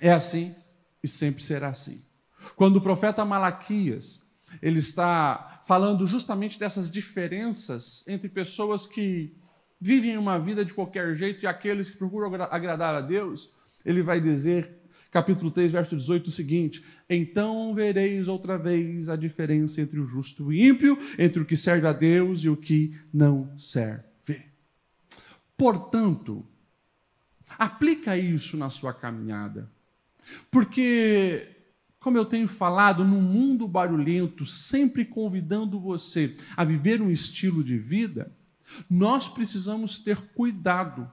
é 0.01 0.11
assim 0.11 0.55
e 1.03 1.09
sempre 1.09 1.43
será 1.43 1.69
assim. 1.69 2.03
Quando 2.57 2.77
o 2.77 2.81
profeta 2.81 3.25
Malaquias, 3.25 4.23
ele 4.63 4.79
está 4.79 5.61
falando 5.65 6.07
justamente 6.07 6.59
dessas 6.59 6.91
diferenças 6.91 8.07
entre 8.09 8.29
pessoas 8.29 8.87
que 8.87 9.37
vivem 9.81 10.17
uma 10.17 10.39
vida 10.39 10.65
de 10.65 10.75
qualquer 10.75 11.15
jeito 11.15 11.43
e 11.43 11.47
aqueles 11.47 11.91
que 11.91 11.99
procuram 11.99 12.35
agradar 12.45 12.95
a 12.95 13.01
Deus, 13.01 13.51
ele 13.85 14.03
vai 14.03 14.21
dizer 14.21 14.79
capítulo 15.11 15.51
3, 15.51 15.73
verso 15.73 15.97
18, 15.97 16.27
o 16.27 16.31
seguinte: 16.31 16.85
Então 17.09 17.75
vereis 17.75 18.29
outra 18.29 18.57
vez 18.57 19.09
a 19.09 19.17
diferença 19.17 19.81
entre 19.81 19.99
o 20.01 20.05
justo 20.05 20.53
e 20.53 20.67
o 20.67 20.71
ímpio, 20.71 20.99
entre 21.19 21.43
o 21.43 21.45
que 21.45 21.57
serve 21.57 21.87
a 21.87 21.93
Deus 21.93 22.41
e 22.45 22.49
o 22.49 22.57
que 22.57 22.97
não 23.13 23.57
serve. 23.59 24.43
Portanto, 25.57 26.47
aplica 27.59 28.17
isso 28.17 28.57
na 28.57 28.71
sua 28.71 28.93
caminhada. 28.93 29.71
Porque, 30.51 31.49
como 32.01 32.19
eu 32.19 32.25
tenho 32.25 32.49
falado, 32.49 33.05
no 33.05 33.21
mundo 33.21 33.69
barulhento, 33.69 34.45
sempre 34.45 35.05
convidando 35.05 35.81
você 35.81 36.37
a 36.57 36.65
viver 36.65 37.01
um 37.01 37.11
estilo 37.11 37.63
de 37.63 37.79
vida, 37.79 38.33
nós 38.91 39.29
precisamos 39.29 40.01
ter 40.01 40.21
cuidado 40.35 41.11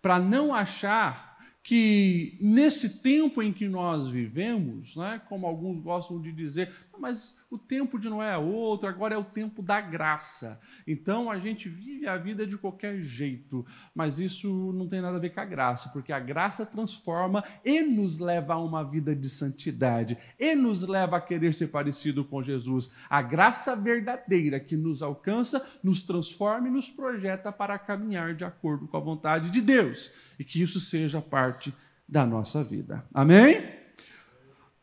para 0.00 0.18
não 0.18 0.54
achar 0.54 1.26
que 1.62 2.38
nesse 2.40 3.02
tempo 3.02 3.42
em 3.42 3.52
que 3.52 3.68
nós 3.68 4.08
vivemos, 4.08 4.94
né, 4.94 5.20
como 5.28 5.48
alguns 5.48 5.80
gostam 5.80 6.20
de 6.20 6.30
dizer, 6.30 6.72
mas 6.98 7.38
o 7.50 7.58
tempo 7.58 7.98
de 7.98 8.08
Noé 8.08 8.34
é 8.34 8.38
outro, 8.38 8.88
agora 8.88 9.14
é 9.14 9.18
o 9.18 9.24
tempo 9.24 9.62
da 9.62 9.80
graça. 9.80 10.60
Então 10.86 11.30
a 11.30 11.38
gente 11.38 11.68
vive 11.68 12.06
a 12.06 12.16
vida 12.16 12.46
de 12.46 12.56
qualquer 12.58 13.00
jeito, 13.00 13.64
mas 13.94 14.18
isso 14.18 14.72
não 14.72 14.88
tem 14.88 15.00
nada 15.00 15.16
a 15.16 15.20
ver 15.20 15.30
com 15.30 15.40
a 15.40 15.44
graça, 15.44 15.88
porque 15.90 16.12
a 16.12 16.18
graça 16.20 16.66
transforma 16.66 17.44
e 17.64 17.82
nos 17.82 18.18
leva 18.18 18.54
a 18.54 18.62
uma 18.62 18.82
vida 18.82 19.14
de 19.14 19.28
santidade, 19.28 20.18
e 20.38 20.54
nos 20.54 20.82
leva 20.82 21.16
a 21.16 21.20
querer 21.20 21.54
ser 21.54 21.68
parecido 21.68 22.24
com 22.24 22.42
Jesus. 22.42 22.90
A 23.08 23.22
graça 23.22 23.76
verdadeira 23.76 24.58
que 24.58 24.76
nos 24.76 25.02
alcança, 25.02 25.64
nos 25.82 26.04
transforma 26.04 26.68
e 26.68 26.70
nos 26.70 26.90
projeta 26.90 27.52
para 27.52 27.78
caminhar 27.78 28.34
de 28.34 28.44
acordo 28.44 28.86
com 28.86 28.96
a 28.96 29.00
vontade 29.00 29.50
de 29.50 29.60
Deus, 29.60 30.10
e 30.38 30.44
que 30.44 30.62
isso 30.62 30.80
seja 30.80 31.20
parte 31.20 31.74
da 32.08 32.24
nossa 32.24 32.62
vida. 32.62 33.04
Amém? 33.12 33.75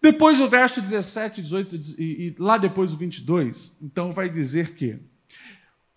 Depois 0.04 0.42
o 0.42 0.50
verso 0.50 0.82
17, 0.82 1.42
18 1.42 1.76
e, 1.98 2.04
e 2.04 2.36
lá 2.38 2.58
depois 2.58 2.92
o 2.92 2.98
22, 2.98 3.72
então 3.82 4.12
vai 4.12 4.30
dizer 4.30 4.76
que 4.76 5.00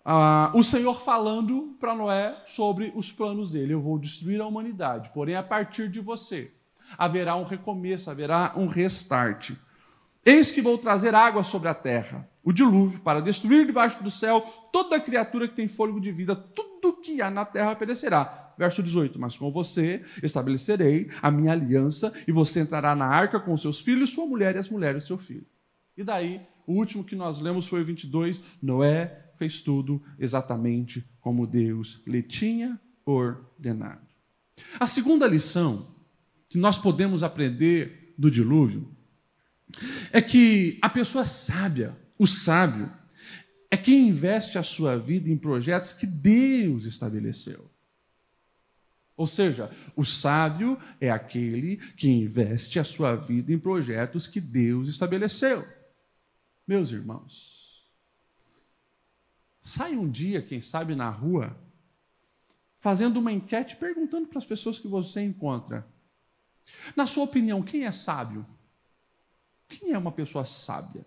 ah, 0.05 0.49
o 0.55 0.63
Senhor 0.63 1.01
falando 1.01 1.75
para 1.77 1.93
Noé 1.93 2.41
sobre 2.45 2.93
os 2.95 3.11
planos 3.11 3.51
dele: 3.51 3.73
eu 3.73 3.81
vou 3.81 3.99
destruir 3.99 4.39
a 4.39 4.47
humanidade, 4.47 5.11
porém 5.13 5.35
a 5.35 5.43
partir 5.43 5.89
de 5.89 5.99
você 5.99 6.53
haverá 6.97 7.35
um 7.35 7.43
recomeço, 7.43 8.09
haverá 8.09 8.53
um 8.55 8.67
restart. 8.67 9.51
Eis 10.25 10.53
que 10.53 10.61
vou 10.61 10.77
trazer 10.77 11.13
água 11.13 11.43
sobre 11.43 11.67
a 11.67 11.73
terra, 11.73 12.29
o 12.45 12.53
dilúvio, 12.53 13.01
para 13.01 13.21
destruir 13.21 13.65
debaixo 13.65 14.01
do 14.01 14.09
céu 14.09 14.39
toda 14.71 15.01
criatura 15.01 15.49
que 15.49 15.53
tem 15.53 15.67
fôlego 15.67 15.99
de 15.99 16.13
vida, 16.13 16.33
tudo 16.33 17.01
que 17.01 17.21
há 17.21 17.29
na 17.29 17.43
terra 17.43 17.75
perecerá 17.75 18.46
verso 18.57 18.81
18: 18.81 19.19
Mas 19.19 19.37
com 19.37 19.51
você 19.51 20.01
estabelecerei 20.21 21.09
a 21.21 21.29
minha 21.29 21.51
aliança, 21.51 22.13
e 22.27 22.31
você 22.31 22.61
entrará 22.61 22.95
na 22.95 23.05
arca 23.05 23.39
com 23.39 23.55
seus 23.55 23.81
filhos, 23.81 24.09
sua 24.09 24.25
mulher 24.25 24.55
e 24.55 24.59
as 24.59 24.69
mulheres 24.69 25.03
do 25.03 25.07
seu 25.07 25.17
filho. 25.17 25.45
E 25.95 26.03
daí, 26.03 26.41
o 26.65 26.73
último 26.73 27.03
que 27.03 27.15
nós 27.15 27.39
lemos 27.39 27.67
foi 27.67 27.81
o 27.81 27.85
22. 27.85 28.43
Noé 28.61 29.31
fez 29.35 29.61
tudo 29.61 30.01
exatamente 30.19 31.07
como 31.21 31.47
Deus 31.47 32.01
lhe 32.05 32.21
tinha 32.21 32.79
ordenado. 33.05 34.05
A 34.79 34.87
segunda 34.87 35.27
lição 35.27 35.87
que 36.49 36.57
nós 36.57 36.77
podemos 36.79 37.23
aprender 37.23 38.13
do 38.17 38.31
dilúvio 38.31 38.89
é 40.11 40.21
que 40.21 40.77
a 40.81 40.89
pessoa 40.89 41.25
sábia, 41.25 41.95
o 42.17 42.25
sábio, 42.25 42.91
é 43.69 43.77
quem 43.77 44.09
investe 44.09 44.57
a 44.57 44.63
sua 44.63 44.97
vida 44.97 45.29
em 45.29 45.37
projetos 45.37 45.93
que 45.93 46.05
Deus 46.05 46.85
estabeleceu. 46.85 47.66
Ou 49.17 49.25
seja, 49.25 49.71
o 49.95 50.05
sábio 50.05 50.79
é 51.01 51.09
aquele 51.09 51.77
que 51.93 52.07
investe 52.07 52.79
a 52.79 52.83
sua 52.83 53.15
vida 53.15 53.51
em 53.51 53.57
projetos 53.57 54.27
que 54.27 54.39
Deus 54.39 54.87
estabeleceu. 54.87 55.67
Meus 56.67 56.91
irmãos, 56.91 57.91
sai 59.59 59.97
um 59.97 60.07
dia, 60.07 60.39
quem 60.43 60.61
sabe, 60.61 60.93
na 60.93 61.09
rua, 61.09 61.57
fazendo 62.77 63.17
uma 63.17 63.31
enquete 63.31 63.75
perguntando 63.75 64.27
para 64.27 64.37
as 64.37 64.45
pessoas 64.45 64.77
que 64.77 64.87
você 64.87 65.23
encontra: 65.23 65.87
na 66.95 67.07
sua 67.07 67.23
opinião, 67.23 67.63
quem 67.63 67.85
é 67.85 67.91
sábio? 67.91 68.45
Quem 69.67 69.93
é 69.93 69.97
uma 69.97 70.11
pessoa 70.11 70.45
sábia? 70.45 71.03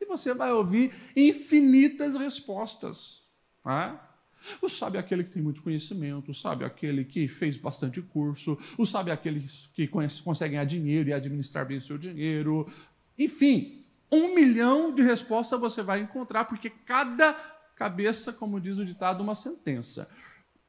E 0.00 0.06
você 0.06 0.32
vai 0.32 0.50
ouvir 0.52 0.94
infinitas 1.14 2.16
respostas. 2.16 3.22
Tá? 3.62 4.11
O 4.60 4.68
sábio 4.68 4.98
é 4.98 5.00
aquele 5.00 5.24
que 5.24 5.30
tem 5.30 5.42
muito 5.42 5.62
conhecimento, 5.62 6.30
o 6.30 6.34
sábio 6.34 6.64
é 6.64 6.66
aquele 6.66 7.04
que 7.04 7.28
fez 7.28 7.56
bastante 7.56 8.00
curso, 8.02 8.58
o 8.76 8.84
sábio 8.84 9.10
é 9.10 9.14
aquele 9.14 9.44
que 9.72 9.86
conhece, 9.86 10.22
consegue 10.22 10.52
ganhar 10.52 10.64
dinheiro 10.64 11.08
e 11.08 11.12
administrar 11.12 11.66
bem 11.66 11.78
o 11.78 11.82
seu 11.82 11.98
dinheiro. 11.98 12.70
Enfim, 13.18 13.84
um 14.10 14.34
milhão 14.34 14.94
de 14.94 15.02
respostas 15.02 15.58
você 15.58 15.82
vai 15.82 16.00
encontrar, 16.00 16.44
porque 16.44 16.70
cada 16.70 17.32
cabeça, 17.76 18.32
como 18.32 18.60
diz 18.60 18.78
o 18.78 18.84
ditado, 18.84 19.22
uma 19.22 19.34
sentença. 19.34 20.08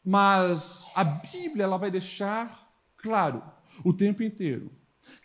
Mas 0.03 0.91
a 0.95 1.03
Bíblia 1.03 1.63
ela 1.63 1.77
vai 1.77 1.89
deixar 1.89 2.71
claro 2.97 3.43
o 3.83 3.93
tempo 3.93 4.23
inteiro 4.23 4.71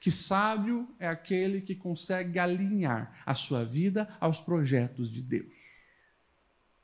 que 0.00 0.10
sábio 0.10 0.88
é 0.98 1.08
aquele 1.08 1.60
que 1.60 1.74
consegue 1.74 2.38
alinhar 2.38 3.22
a 3.24 3.34
sua 3.34 3.64
vida 3.64 4.08
aos 4.20 4.40
projetos 4.40 5.10
de 5.10 5.22
Deus. 5.22 5.67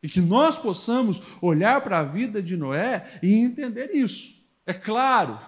E 0.04 0.08
que 0.08 0.20
nós 0.20 0.58
possamos 0.58 1.22
olhar 1.40 1.80
para 1.80 2.00
a 2.00 2.04
vida 2.04 2.42
de 2.42 2.58
Noé 2.58 3.18
e 3.22 3.32
entender 3.32 3.90
isso. 3.94 4.34
É 4.66 4.74
claro 4.74 5.40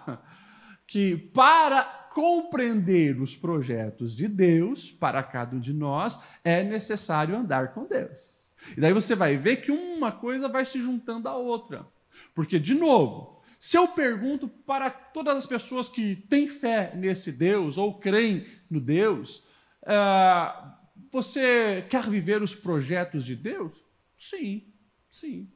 que 0.87 1.15
para 1.15 1.83
compreender 2.11 3.21
os 3.21 3.37
projetos 3.37 4.17
de 4.17 4.27
Deus 4.27 4.91
para 4.91 5.23
cada 5.23 5.55
um 5.55 5.61
de 5.61 5.75
nós, 5.75 6.19
é 6.43 6.65
necessário 6.65 7.37
andar 7.37 7.75
com 7.75 7.85
Deus. 7.85 8.51
E 8.75 8.81
daí 8.81 8.95
você 8.95 9.15
vai 9.15 9.37
ver 9.37 9.57
que 9.57 9.71
uma 9.71 10.11
coisa 10.11 10.49
vai 10.49 10.65
se 10.65 10.81
juntando 10.81 11.29
à 11.29 11.37
outra. 11.37 11.87
Porque, 12.35 12.59
de 12.59 12.75
novo, 12.75 13.43
se 13.61 13.77
eu 13.77 13.87
pergunto 13.89 14.49
para 14.49 14.89
todas 14.89 15.37
as 15.37 15.45
pessoas 15.45 15.91
que 15.91 16.17
têm 16.17 16.49
fé 16.49 16.93
nesse 16.97 17.31
Deus 17.31 17.77
ou 17.77 17.99
creem 17.99 18.47
no 18.71 18.81
Deus, 18.81 19.45
uh, 19.83 20.73
você 21.13 21.85
quer 21.91 22.09
viver 22.09 22.41
os 22.41 22.55
projetos 22.55 23.23
de 23.23 23.37
Deus? 23.37 23.85
Sim, 24.17 24.73
sim. 25.11 25.49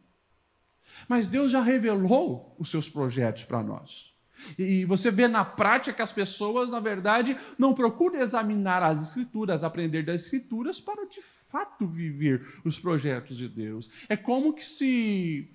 Mas 1.08 1.28
Deus 1.28 1.50
já 1.52 1.62
revelou 1.62 2.54
os 2.58 2.68
seus 2.70 2.88
projetos 2.88 3.44
para 3.44 3.62
nós. 3.62 4.10
E 4.58 4.84
você 4.86 5.10
vê 5.10 5.28
na 5.28 5.44
prática 5.44 5.96
que 5.96 6.02
as 6.02 6.12
pessoas, 6.12 6.70
na 6.70 6.80
verdade, 6.80 7.36
não 7.58 7.74
procuram 7.74 8.20
examinar 8.20 8.82
as 8.82 9.02
Escrituras, 9.02 9.62
aprender 9.62 10.02
das 10.02 10.22
Escrituras 10.22 10.80
para 10.80 11.06
de 11.06 11.20
fato 11.22 11.86
viver 11.86 12.46
os 12.64 12.78
projetos 12.78 13.36
de 13.36 13.48
Deus. 13.48 13.90
É 14.08 14.16
como 14.16 14.54
que 14.54 14.66
se, 14.66 15.50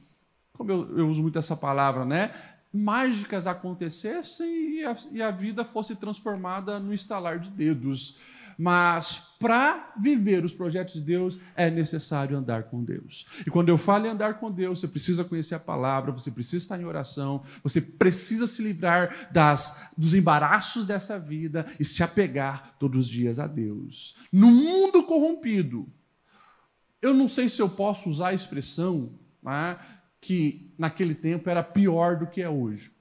como 0.54 0.72
eu, 0.72 0.98
eu 1.00 1.10
uso 1.10 1.22
muito 1.22 1.40
essa 1.40 1.56
palavra, 1.56 2.06
né? 2.06 2.34
mágicas 2.76 3.48
acontecessem 3.48 4.80
e 4.80 4.86
a, 4.86 4.98
e 5.12 5.22
a 5.22 5.32
vida 5.32 5.64
fosse 5.64 5.96
transformada 5.96 6.78
no 6.78 6.94
estalar 6.94 7.40
de 7.40 7.50
dedos. 7.50 8.20
Mas 8.58 9.36
para 9.40 9.94
viver 10.00 10.46
os 10.46 10.54
projetos 10.54 10.96
de 10.96 11.02
Deus 11.02 11.40
é 11.56 11.70
necessário 11.70 12.38
andar 12.38 12.64
com 12.64 12.84
Deus. 12.84 13.26
E 13.46 13.50
quando 13.50 13.70
eu 13.70 13.78
falo 13.78 14.08
em 14.08 14.10
andar 14.10 14.40
com 14.40 14.52
Deus, 14.52 14.80
você 14.80 14.88
precisa 14.88 15.24
conhecer 15.24 15.56
a 15.56 15.60
palavra, 15.60 16.12
você 16.12 16.32
precisa 16.32 16.64
estar 16.64 16.80
em 16.80 16.86
oração, 16.86 17.44
você 17.62 17.82
precisa 17.82 18.48
se 18.48 18.62
livrar 18.62 19.30
das, 19.32 19.92
dos 19.98 20.14
embaraços 20.14 20.86
dessa 20.86 21.20
vida 21.20 21.66
e 21.80 21.86
se 21.86 22.02
apegar 22.02 22.76
todos 22.80 23.06
os 23.06 23.10
dias 23.10 23.40
a 23.40 23.48
Deus. 23.48 24.16
No 24.32 24.50
mundo 24.50 25.04
corrompido, 25.04 25.88
eu 27.02 27.14
não 27.14 27.30
sei 27.30 27.50
se 27.50 27.62
eu 27.62 27.70
posso 27.70 28.10
usar 28.10 28.30
a 28.30 28.34
expressão 28.34 29.20
né, 29.44 29.78
que 30.20 30.74
naquele 30.78 31.14
tempo 31.14 31.50
era 31.50 31.62
pior 31.62 32.18
do 32.18 32.26
que 32.26 32.42
é 32.42 32.50
hoje. 32.50 32.92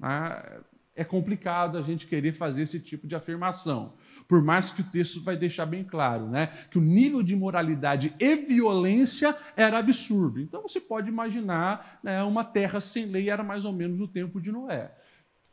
Né? 0.00 0.60
É 0.96 1.04
complicado 1.04 1.78
a 1.78 1.82
gente 1.82 2.06
querer 2.06 2.32
fazer 2.32 2.62
esse 2.62 2.80
tipo 2.80 3.06
de 3.06 3.14
afirmação. 3.14 3.94
Por 4.32 4.42
mais 4.42 4.72
que 4.72 4.80
o 4.80 4.84
texto 4.84 5.20
vai 5.20 5.36
deixar 5.36 5.66
bem 5.66 5.84
claro, 5.84 6.26
né, 6.26 6.46
que 6.70 6.78
o 6.78 6.80
nível 6.80 7.22
de 7.22 7.36
moralidade 7.36 8.14
e 8.18 8.34
violência 8.34 9.36
era 9.54 9.76
absurdo. 9.76 10.40
Então 10.40 10.62
você 10.62 10.80
pode 10.80 11.06
imaginar, 11.06 12.00
né, 12.02 12.22
uma 12.22 12.42
terra 12.42 12.80
sem 12.80 13.04
lei 13.04 13.28
era 13.28 13.42
mais 13.42 13.66
ou 13.66 13.74
menos 13.74 14.00
o 14.00 14.08
tempo 14.08 14.40
de 14.40 14.50
Noé, 14.50 14.90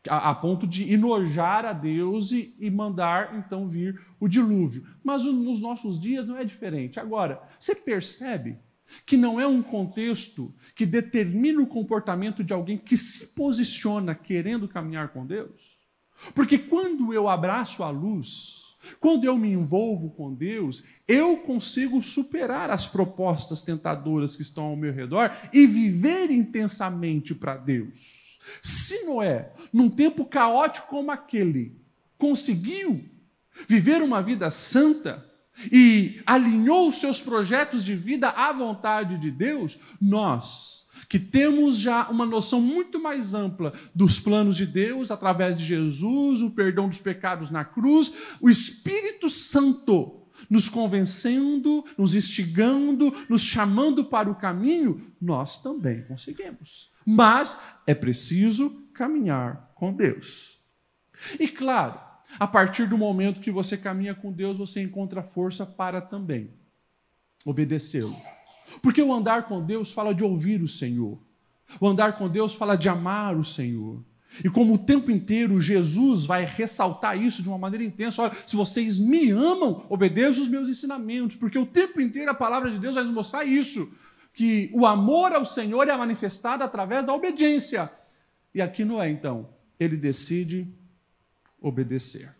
a, 0.07 0.29
a 0.29 0.33
ponto 0.33 0.65
de 0.65 0.93
enojar 0.93 1.65
a 1.65 1.73
Deus 1.73 2.31
e, 2.31 2.55
e, 2.57 2.71
mandar 2.71 3.35
então 3.37 3.67
vir 3.67 3.99
o 4.17 4.29
dilúvio. 4.29 4.87
Mas 5.03 5.25
o, 5.25 5.33
nos 5.33 5.59
nossos 5.59 5.99
dias 5.99 6.25
não 6.25 6.37
é 6.37 6.45
diferente. 6.45 7.01
Agora, 7.01 7.43
você 7.59 7.75
percebe 7.75 8.59
que 9.05 9.17
não 9.17 9.41
é 9.41 9.45
um 9.45 9.61
contexto 9.61 10.55
que 10.73 10.85
determina 10.85 11.61
o 11.61 11.67
comportamento 11.67 12.45
de 12.45 12.53
alguém 12.53 12.77
que 12.77 12.95
se 12.95 13.35
posiciona 13.35 14.15
querendo 14.15 14.69
caminhar 14.69 15.09
com 15.09 15.25
Deus? 15.25 15.79
Porque 16.33 16.57
quando 16.57 17.13
eu 17.13 17.27
abraço 17.27 17.83
a 17.83 17.89
luz, 17.89 18.58
quando 18.99 19.25
eu 19.25 19.37
me 19.37 19.51
envolvo 19.51 20.11
com 20.11 20.33
Deus, 20.33 20.83
eu 21.07 21.37
consigo 21.37 22.01
superar 22.01 22.69
as 22.69 22.87
propostas 22.87 23.61
tentadoras 23.61 24.35
que 24.35 24.41
estão 24.41 24.65
ao 24.65 24.75
meu 24.75 24.93
redor 24.93 25.31
e 25.53 25.67
viver 25.67 26.31
intensamente 26.31 27.35
para 27.35 27.57
Deus. 27.57 28.39
Se 28.63 29.05
Noé, 29.05 29.51
num 29.71 29.89
tempo 29.89 30.25
caótico 30.25 30.87
como 30.87 31.11
aquele, 31.11 31.77
conseguiu 32.17 33.03
viver 33.67 34.01
uma 34.01 34.21
vida 34.21 34.49
santa 34.49 35.25
e 35.71 36.21
alinhou 36.25 36.87
os 36.87 36.95
seus 36.95 37.21
projetos 37.21 37.83
de 37.83 37.95
vida 37.95 38.29
à 38.29 38.51
vontade 38.53 39.17
de 39.17 39.29
Deus, 39.29 39.77
nós 39.99 40.87
que 41.07 41.19
temos 41.19 41.77
já 41.77 42.07
uma 42.09 42.25
noção 42.25 42.61
muito 42.61 43.01
mais 43.01 43.33
ampla 43.33 43.73
dos 43.93 44.19
planos 44.19 44.55
de 44.55 44.65
Deus 44.65 45.11
através 45.11 45.57
de 45.57 45.65
Jesus, 45.65 46.41
o 46.41 46.51
perdão 46.51 46.89
dos 46.89 46.99
pecados 46.99 47.49
na 47.49 47.63
cruz, 47.63 48.13
o 48.41 48.49
Espírito 48.49 49.29
Santo 49.29 50.19
nos 50.49 50.69
convencendo, 50.69 51.83
nos 51.97 52.15
instigando, 52.15 53.13
nos 53.27 53.41
chamando 53.41 54.05
para 54.05 54.29
o 54.29 54.35
caminho, 54.35 55.01
nós 55.19 55.61
também 55.61 56.03
conseguimos. 56.03 56.91
Mas 57.05 57.57
é 57.85 57.93
preciso 57.93 58.87
caminhar 58.93 59.71
com 59.75 59.93
Deus. 59.93 60.61
E 61.39 61.47
claro, 61.47 61.99
a 62.39 62.47
partir 62.47 62.87
do 62.87 62.97
momento 62.97 63.41
que 63.41 63.51
você 63.51 63.77
caminha 63.77 64.13
com 64.13 64.31
Deus, 64.31 64.57
você 64.57 64.81
encontra 64.81 65.23
força 65.23 65.65
para 65.65 65.99
também 65.99 66.53
obedecê-lo. 67.45 68.15
Porque 68.81 69.01
o 69.01 69.13
andar 69.13 69.47
com 69.47 69.63
Deus 69.63 69.91
fala 69.91 70.13
de 70.13 70.23
ouvir 70.23 70.61
o 70.61 70.67
Senhor. 70.67 71.19
O 71.79 71.87
andar 71.87 72.17
com 72.17 72.27
Deus 72.27 72.53
fala 72.53 72.75
de 72.75 72.89
amar 72.89 73.35
o 73.37 73.43
Senhor. 73.43 74.03
E 74.43 74.49
como 74.49 74.75
o 74.75 74.77
tempo 74.77 75.09
inteiro 75.09 75.59
Jesus 75.59 76.25
vai 76.25 76.45
ressaltar 76.45 77.19
isso 77.19 77.41
de 77.41 77.49
uma 77.49 77.57
maneira 77.57 77.83
intensa, 77.83 78.21
olha, 78.21 78.37
se 78.45 78.55
vocês 78.55 78.99
me 78.99 79.31
amam, 79.31 79.85
obedeçam 79.89 80.43
os 80.43 80.49
meus 80.49 80.69
ensinamentos, 80.69 81.35
porque 81.35 81.57
o 81.57 81.65
tempo 81.65 81.99
inteiro 81.99 82.29
a 82.29 82.35
palavra 82.35 82.69
de 82.69 82.77
Deus 82.77 82.95
vai 82.95 83.03
nos 83.03 83.13
mostrar 83.13 83.43
isso, 83.43 83.91
que 84.33 84.69
o 84.73 84.85
amor 84.85 85.33
ao 85.33 85.43
Senhor 85.43 85.87
é 85.87 85.97
manifestado 85.97 86.63
através 86.63 87.05
da 87.05 87.13
obediência. 87.13 87.91
E 88.53 88.61
aqui 88.61 88.85
não 88.85 89.01
é 89.01 89.09
então, 89.09 89.49
ele 89.79 89.97
decide 89.97 90.71
obedecer. 91.59 92.33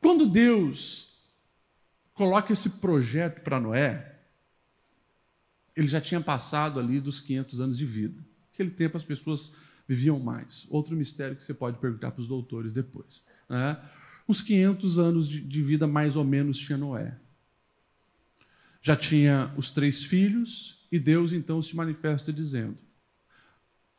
Quando 0.00 0.26
Deus 0.26 1.26
coloca 2.14 2.52
esse 2.52 2.70
projeto 2.70 3.40
para 3.42 3.60
Noé, 3.60 4.11
ele 5.76 5.88
já 5.88 6.00
tinha 6.00 6.20
passado 6.20 6.78
ali 6.78 7.00
dos 7.00 7.20
500 7.20 7.60
anos 7.60 7.78
de 7.78 7.86
vida. 7.86 8.18
Naquele 8.50 8.70
tempo 8.70 8.96
as 8.96 9.04
pessoas 9.04 9.52
viviam 9.88 10.18
mais. 10.18 10.66
Outro 10.68 10.96
mistério 10.96 11.36
que 11.36 11.44
você 11.44 11.54
pode 11.54 11.78
perguntar 11.78 12.10
para 12.10 12.20
os 12.20 12.28
doutores 12.28 12.72
depois. 12.72 13.24
Né? 13.48 13.78
Uns 14.28 14.42
500 14.42 14.98
anos 14.98 15.28
de, 15.28 15.40
de 15.40 15.62
vida 15.62 15.86
mais 15.86 16.16
ou 16.16 16.24
menos 16.24 16.58
tinha 16.58 16.78
Noé. 16.78 17.18
Já 18.82 18.96
tinha 18.96 19.52
os 19.56 19.70
três 19.70 20.04
filhos 20.04 20.86
e 20.90 20.98
Deus 20.98 21.32
então 21.32 21.62
se 21.62 21.74
manifesta 21.76 22.32
dizendo: 22.32 22.76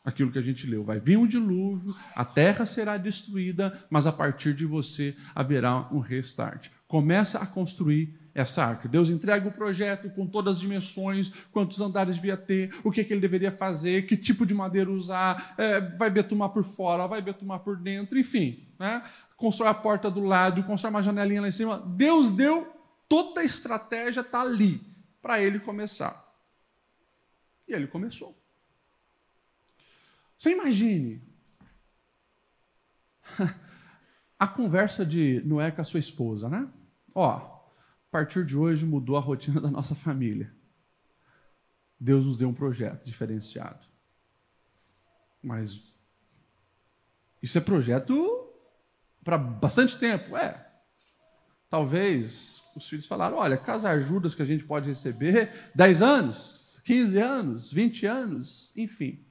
aquilo 0.03 0.31
que 0.31 0.39
a 0.39 0.41
gente 0.43 0.67
leu. 0.67 0.83
Vai 0.83 0.99
vir 0.99 1.17
um 1.17 1.27
dilúvio, 1.27 1.95
a 2.15 2.25
terra 2.25 2.65
será 2.65 2.97
destruída, 2.97 3.85
mas 3.89 4.05
a 4.05 4.11
partir 4.11 4.53
de 4.53 4.65
você 4.65 5.15
haverá 5.33 5.87
um 5.91 5.99
restart. 5.99 6.69
Começa 6.87 7.39
a 7.39 7.45
construir 7.45 8.19
essa 8.35 8.65
arca. 8.65 8.89
Deus 8.89 9.09
entrega 9.09 9.47
o 9.47 9.51
projeto 9.51 10.09
com 10.09 10.25
todas 10.27 10.57
as 10.57 10.61
dimensões, 10.61 11.31
quantos 11.51 11.79
andares 11.79 12.15
devia 12.15 12.35
ter, 12.35 12.73
o 12.83 12.91
que, 12.91 13.03
que 13.03 13.13
ele 13.13 13.21
deveria 13.21 13.51
fazer, 13.51 14.07
que 14.07 14.17
tipo 14.17 14.45
de 14.45 14.53
madeira 14.53 14.91
usar, 14.91 15.53
é, 15.57 15.79
vai 15.97 16.09
betumar 16.09 16.49
por 16.49 16.63
fora, 16.63 17.07
vai 17.07 17.21
betumar 17.21 17.59
por 17.59 17.77
dentro, 17.77 18.17
enfim. 18.17 18.67
Né? 18.79 19.03
Constrói 19.37 19.69
a 19.69 19.73
porta 19.73 20.09
do 20.09 20.21
lado, 20.21 20.63
constrói 20.63 20.89
uma 20.89 21.03
janelinha 21.03 21.41
lá 21.41 21.47
em 21.47 21.51
cima. 21.51 21.77
Deus 21.77 22.31
deu 22.31 22.67
toda 23.07 23.41
a 23.41 23.45
estratégia, 23.45 24.21
está 24.21 24.41
ali, 24.41 24.81
para 25.21 25.39
ele 25.39 25.59
começar. 25.59 26.23
E 27.67 27.73
ele 27.73 27.87
começou. 27.87 28.42
Você 30.43 30.51
imagine 30.51 31.21
a 34.37 34.45
conversa 34.45 35.05
de 35.05 35.41
Noé 35.45 35.71
com 35.71 35.79
a 35.79 35.85
sua 35.85 36.01
esposa, 36.01 36.49
né? 36.49 36.67
Ó, 37.15 37.63
partir 38.11 38.45
de 38.45 38.57
hoje 38.57 38.85
mudou 38.85 39.15
a 39.15 39.21
rotina 39.21 39.61
da 39.61 39.71
nossa 39.71 39.95
família. 39.95 40.53
Deus 41.97 42.25
nos 42.25 42.35
deu 42.35 42.49
um 42.49 42.53
projeto 42.53 43.05
diferenciado. 43.05 43.87
Mas 45.41 45.95
isso 47.41 47.57
é 47.57 47.61
projeto 47.61 48.13
para 49.23 49.37
bastante 49.37 49.97
tempo, 49.97 50.35
é. 50.35 50.69
Talvez 51.69 52.61
os 52.75 52.89
filhos 52.89 53.07
falaram: 53.07 53.37
olha, 53.37 53.55
casa 53.55 53.89
ajudas 53.91 54.35
que 54.35 54.41
a 54.41 54.45
gente 54.45 54.65
pode 54.65 54.89
receber 54.89 55.71
10 55.73 56.01
anos, 56.01 56.81
15 56.83 57.17
anos, 57.17 57.71
20 57.71 58.05
anos, 58.05 58.75
enfim. 58.75 59.25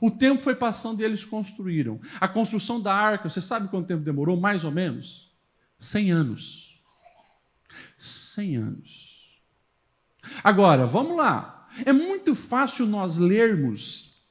O 0.00 0.10
tempo 0.10 0.42
foi 0.42 0.54
passando 0.54 1.00
e 1.00 1.04
eles 1.04 1.24
construíram. 1.24 2.00
A 2.20 2.26
construção 2.26 2.80
da 2.80 2.94
arca, 2.94 3.28
você 3.28 3.40
sabe 3.40 3.68
quanto 3.68 3.86
tempo 3.86 4.02
demorou? 4.02 4.38
Mais 4.38 4.64
ou 4.64 4.70
menos? 4.70 5.32
100 5.78 6.10
anos. 6.10 6.82
100 7.98 8.56
anos. 8.56 9.42
Agora, 10.42 10.86
vamos 10.86 11.16
lá. 11.16 11.68
É 11.84 11.92
muito 11.92 12.34
fácil 12.34 12.86
nós 12.86 13.16
lermos 13.16 14.24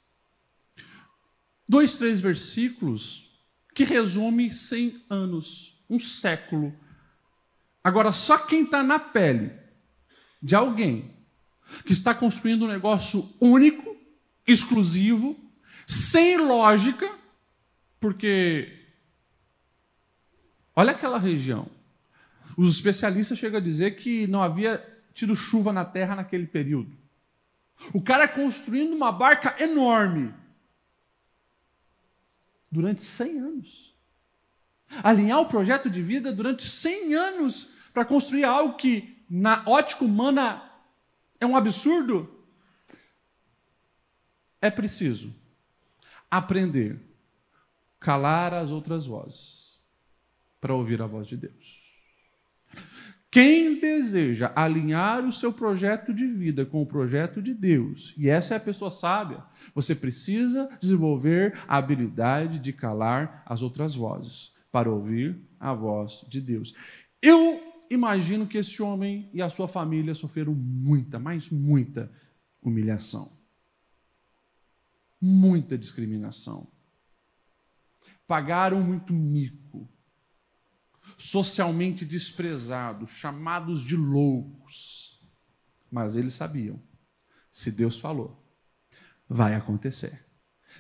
dois, 1.67 1.97
três 1.97 2.19
versículos 2.19 3.29
que 3.75 3.84
resume 3.84 4.53
100 4.53 5.03
anos, 5.10 5.84
um 5.89 5.99
século. 5.99 6.73
Agora, 7.84 8.12
só 8.12 8.38
quem 8.38 8.63
está 8.63 8.84
na 8.84 8.99
pele 8.99 9.51
de 10.41 10.55
alguém 10.55 11.15
que 11.86 11.93
está 11.93 12.13
construindo 12.13 12.65
um 12.65 12.67
negócio 12.67 13.27
único, 13.39 13.95
exclusivo, 14.45 15.38
sem 15.89 16.38
lógica, 16.38 17.12
porque 17.99 18.86
olha 20.75 20.91
aquela 20.91 21.17
região. 21.17 21.67
Os 22.56 22.75
especialistas 22.75 23.39
chegam 23.39 23.58
a 23.58 23.63
dizer 23.63 23.95
que 23.95 24.28
não 24.28 24.43
havia 24.43 24.78
tido 25.15 25.36
chuva 25.36 25.73
na 25.73 25.84
terra 25.84 26.15
naquele 26.15 26.45
período. 26.45 26.95
O 27.91 28.04
cara 28.04 28.28
construindo 28.28 28.93
uma 28.95 29.12
barca 29.12 29.56
enorme 29.60 30.32
durante 32.71 33.02
100 33.02 33.39
anos. 33.39 33.95
Alinhar 35.04 35.39
o 35.39 35.49
projeto 35.49 35.89
de 35.89 36.04
vida 36.04 36.32
durante 36.32 36.67
100 36.67 37.15
anos 37.15 37.69
para 37.95 38.06
construir 38.06 38.43
algo 38.43 38.75
que, 38.75 39.25
na 39.28 39.63
ótica 39.65 40.06
humana, 40.06 40.71
é 41.39 41.47
um 41.47 41.58
absurdo. 41.58 42.45
É 44.62 44.69
preciso 44.69 45.39
aprender, 46.30 47.00
calar 48.00 48.54
as 48.54 48.72
outras 48.72 49.06
vozes 49.06 49.80
para 50.60 50.74
ouvir 50.74 51.02
a 51.02 51.06
voz 51.06 51.28
de 51.28 51.38
Deus. 51.38 51.89
Quem 53.32 53.80
deseja 53.80 54.52
alinhar 54.56 55.24
o 55.24 55.32
seu 55.32 55.54
projeto 55.54 56.12
de 56.12 56.26
vida 56.26 56.65
com 56.65 56.82
o 56.82 56.86
projeto 56.86 57.42
de 57.42 57.54
Deus, 57.54 58.15
e 58.18 58.28
essa 58.28 58.56
é 58.56 58.58
a 58.58 58.60
pessoa 58.60 58.89
sábia, 58.89 59.44
você 59.76 59.94
precisa 59.94 60.68
desenvolver 60.82 61.56
a 61.68 61.78
habilidade 61.78 62.58
de 62.58 62.74
calar 62.74 63.44
as 63.46 63.62
outras 63.62 63.96
vozes 63.96 64.54
para 64.72 64.89
ouvir 64.89 65.39
a 65.60 65.74
voz 65.74 66.26
de 66.28 66.42
Deus. 66.42 66.74
Eu 67.22 67.62
imagino 67.92 68.48
que 68.48 68.58
esse 68.58 68.82
homem 68.82 69.30
e 69.32 69.44
a 69.44 69.50
sua 69.50 69.68
família 69.68 70.15
sofreram 70.15 70.56
muita, 70.56 71.20
mas 71.20 71.52
muita 71.52 72.12
humilhação, 72.63 73.32
muita 75.21 75.77
discriminação. 75.77 76.67
Pagaram 78.27 78.82
muito 78.82 79.13
mico 79.13 79.89
socialmente 81.17 82.05
desprezados, 82.05 83.10
chamados 83.12 83.84
de 83.84 83.95
loucos. 83.95 85.19
Mas 85.91 86.15
eles 86.15 86.34
sabiam: 86.34 86.82
se 87.51 87.71
Deus 87.71 87.99
falou, 87.99 88.41
vai 89.27 89.53
acontecer. 89.53 90.25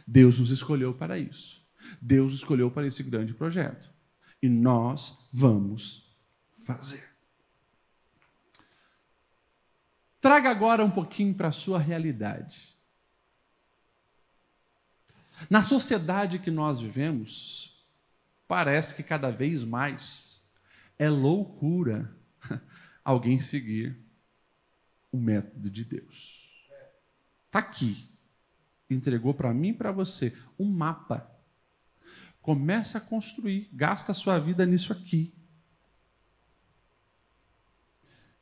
Deus 0.07 0.39
nos 0.39 0.49
escolheu 0.49 0.93
para 0.93 1.19
isso. 1.19 1.67
Deus 2.01 2.33
escolheu 2.33 2.71
para 2.71 2.87
esse 2.87 3.03
grande 3.03 3.33
projeto. 3.33 3.93
E 4.41 4.47
nós 4.47 5.27
vamos 5.31 6.15
fazer. 6.65 7.03
Traga 10.21 10.49
agora 10.49 10.83
um 10.83 10.91
pouquinho 10.91 11.33
para 11.33 11.49
a 11.49 11.51
sua 11.51 11.79
realidade. 11.79 12.77
Na 15.47 15.61
sociedade 15.61 16.39
que 16.39 16.49
nós 16.49 16.79
vivemos, 16.79 17.85
parece 18.47 18.95
que 18.95 19.03
cada 19.03 19.29
vez 19.29 19.63
mais 19.63 20.41
é 20.97 21.07
loucura 21.09 22.11
alguém 23.05 23.39
seguir 23.39 23.97
o 25.11 25.17
método 25.17 25.69
de 25.69 25.85
Deus. 25.85 26.67
Está 27.45 27.59
aqui. 27.59 28.09
Entregou 28.89 29.33
para 29.33 29.53
mim 29.53 29.69
e 29.69 29.73
para 29.73 29.91
você 29.91 30.35
um 30.57 30.65
mapa. 30.65 31.29
Começa 32.41 32.97
a 32.97 33.01
construir, 33.01 33.69
gasta 33.71 34.11
a 34.11 34.15
sua 34.15 34.39
vida 34.39 34.65
nisso 34.65 34.91
aqui. 34.91 35.33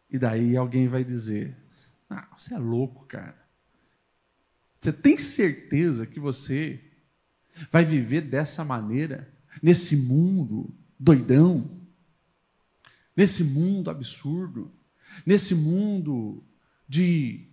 E 0.09 0.17
daí 0.17 0.55
alguém 0.55 0.87
vai 0.87 1.03
dizer: 1.03 1.57
ah, 2.09 2.27
você 2.37 2.53
é 2.53 2.57
louco, 2.57 3.05
cara. 3.05 3.45
Você 4.79 4.93
tem 4.93 5.17
certeza 5.17 6.05
que 6.05 6.19
você 6.19 6.86
vai 7.71 7.83
viver 7.85 8.21
dessa 8.21 8.63
maneira, 8.63 9.31
nesse 9.61 9.95
mundo 9.95 10.73
doidão? 10.99 11.77
nesse 13.17 13.43
mundo 13.43 13.89
absurdo, 13.89 14.71
nesse 15.25 15.55
mundo 15.55 16.43
de 16.87 17.47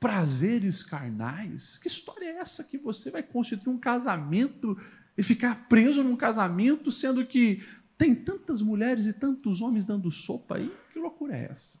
prazeres 0.00 0.82
carnais. 0.82 1.78
Que 1.78 1.86
história 1.86 2.24
é 2.24 2.38
essa 2.38 2.64
que 2.64 2.76
você 2.76 3.12
vai 3.12 3.22
constituir 3.22 3.72
um 3.72 3.78
casamento 3.78 4.76
e 5.16 5.22
ficar 5.22 5.68
preso 5.68 6.02
num 6.02 6.16
casamento, 6.16 6.90
sendo 6.90 7.24
que 7.24 7.64
tem 7.96 8.12
tantas 8.12 8.60
mulheres 8.60 9.06
e 9.06 9.12
tantos 9.12 9.62
homens 9.62 9.84
dando 9.84 10.10
sopa 10.10 10.56
aí? 10.56 10.72
Que 10.92 10.98
loucura 10.98 11.36
é 11.36 11.44
essa? 11.50 11.78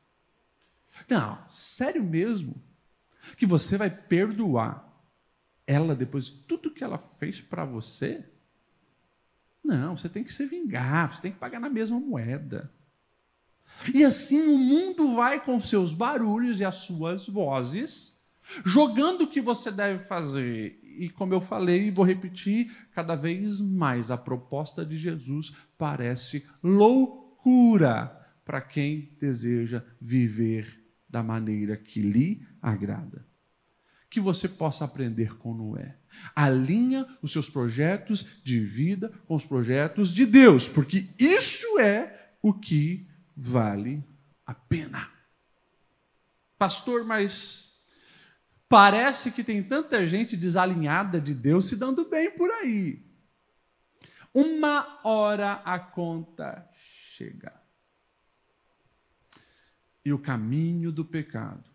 Não, 1.08 1.44
sério 1.48 2.04
mesmo, 2.04 2.60
que 3.36 3.46
você 3.46 3.76
vai 3.76 3.90
perdoar 3.90 4.87
ela 5.68 5.94
depois 5.94 6.24
de 6.24 6.32
tudo 6.32 6.70
que 6.70 6.82
ela 6.82 6.96
fez 6.96 7.42
para 7.42 7.62
você? 7.62 8.24
Não, 9.62 9.98
você 9.98 10.08
tem 10.08 10.24
que 10.24 10.32
se 10.32 10.46
vingar, 10.46 11.14
você 11.14 11.20
tem 11.20 11.32
que 11.32 11.38
pagar 11.38 11.60
na 11.60 11.68
mesma 11.68 12.00
moeda. 12.00 12.72
E 13.92 14.02
assim 14.02 14.40
o 14.48 14.56
mundo 14.56 15.14
vai 15.14 15.44
com 15.44 15.60
seus 15.60 15.92
barulhos 15.92 16.58
e 16.58 16.64
as 16.64 16.76
suas 16.76 17.28
vozes, 17.28 18.18
jogando 18.64 19.24
o 19.24 19.26
que 19.26 19.42
você 19.42 19.70
deve 19.70 20.02
fazer. 20.02 20.80
E 20.82 21.10
como 21.10 21.34
eu 21.34 21.40
falei, 21.40 21.90
vou 21.90 22.04
repetir, 22.04 22.88
cada 22.92 23.14
vez 23.14 23.60
mais 23.60 24.10
a 24.10 24.16
proposta 24.16 24.86
de 24.86 24.96
Jesus 24.96 25.52
parece 25.76 26.48
loucura 26.62 28.10
para 28.42 28.62
quem 28.62 29.14
deseja 29.20 29.84
viver 30.00 30.82
da 31.06 31.22
maneira 31.22 31.76
que 31.76 32.00
lhe 32.00 32.42
agrada 32.62 33.27
que 34.10 34.20
você 34.20 34.48
possa 34.48 34.84
aprender 34.84 35.36
com 35.36 35.54
Noé. 35.54 35.96
Alinha 36.34 37.06
os 37.20 37.32
seus 37.32 37.50
projetos 37.50 38.42
de 38.42 38.58
vida 38.60 39.12
com 39.26 39.34
os 39.34 39.44
projetos 39.44 40.14
de 40.14 40.24
Deus, 40.24 40.68
porque 40.68 41.08
isso 41.18 41.78
é 41.78 42.32
o 42.42 42.54
que 42.54 43.06
vale 43.36 44.02
a 44.46 44.54
pena. 44.54 45.10
Pastor, 46.56 47.04
mas 47.04 47.82
parece 48.68 49.30
que 49.30 49.44
tem 49.44 49.62
tanta 49.62 50.06
gente 50.06 50.36
desalinhada 50.36 51.20
de 51.20 51.34
Deus 51.34 51.66
se 51.66 51.76
dando 51.76 52.08
bem 52.08 52.30
por 52.30 52.50
aí. 52.50 53.06
Uma 54.34 55.00
hora 55.04 55.54
a 55.64 55.78
conta 55.78 56.68
chega. 56.72 57.52
E 60.04 60.12
o 60.12 60.18
caminho 60.18 60.90
do 60.90 61.04
pecado, 61.04 61.70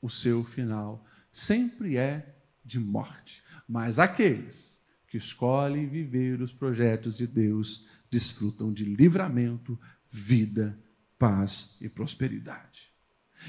o 0.00 0.08
seu 0.08 0.44
final 0.44 1.04
sempre 1.36 1.98
é 1.98 2.34
de 2.64 2.80
morte. 2.80 3.42
Mas 3.68 3.98
aqueles 3.98 4.82
que 5.06 5.18
escolhem 5.18 5.86
viver 5.86 6.40
os 6.40 6.50
projetos 6.50 7.14
de 7.14 7.26
Deus 7.26 7.90
desfrutam 8.10 8.72
de 8.72 8.86
livramento, 8.86 9.78
vida, 10.08 10.78
paz 11.18 11.76
e 11.82 11.90
prosperidade. 11.90 12.90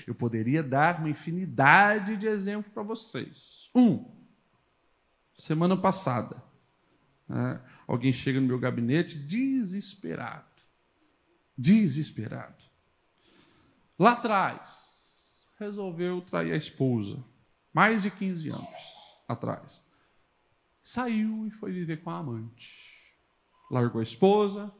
Eu 0.06 0.14
poderia 0.14 0.62
dar 0.62 1.00
uma 1.00 1.10
infinidade 1.10 2.18
de 2.18 2.28
exemplos 2.28 2.74
para 2.74 2.84
vocês. 2.84 3.72
Um, 3.74 4.04
semana 5.38 5.78
passada, 5.78 6.44
né, 7.26 7.62
alguém 7.88 8.12
chega 8.12 8.42
no 8.42 8.48
meu 8.48 8.60
gabinete 8.60 9.18
desesperado. 9.18 10.46
Desesperado. 11.58 12.66
Lá 13.98 14.12
atrás, 14.12 15.48
resolveu 15.58 16.20
trair 16.20 16.52
a 16.52 16.58
esposa 16.58 17.24
mais 17.74 18.02
de 18.02 18.12
15 18.12 18.50
anos 18.50 19.22
atrás. 19.28 19.86
Saiu 20.82 21.46
e 21.46 21.52
foi 21.52 21.72
viver 21.72 21.98
com 21.98 22.10
a 22.10 22.20
amante. 22.20 23.16
Largou 23.70 24.00
a 24.00 24.04
esposa, 24.04 24.74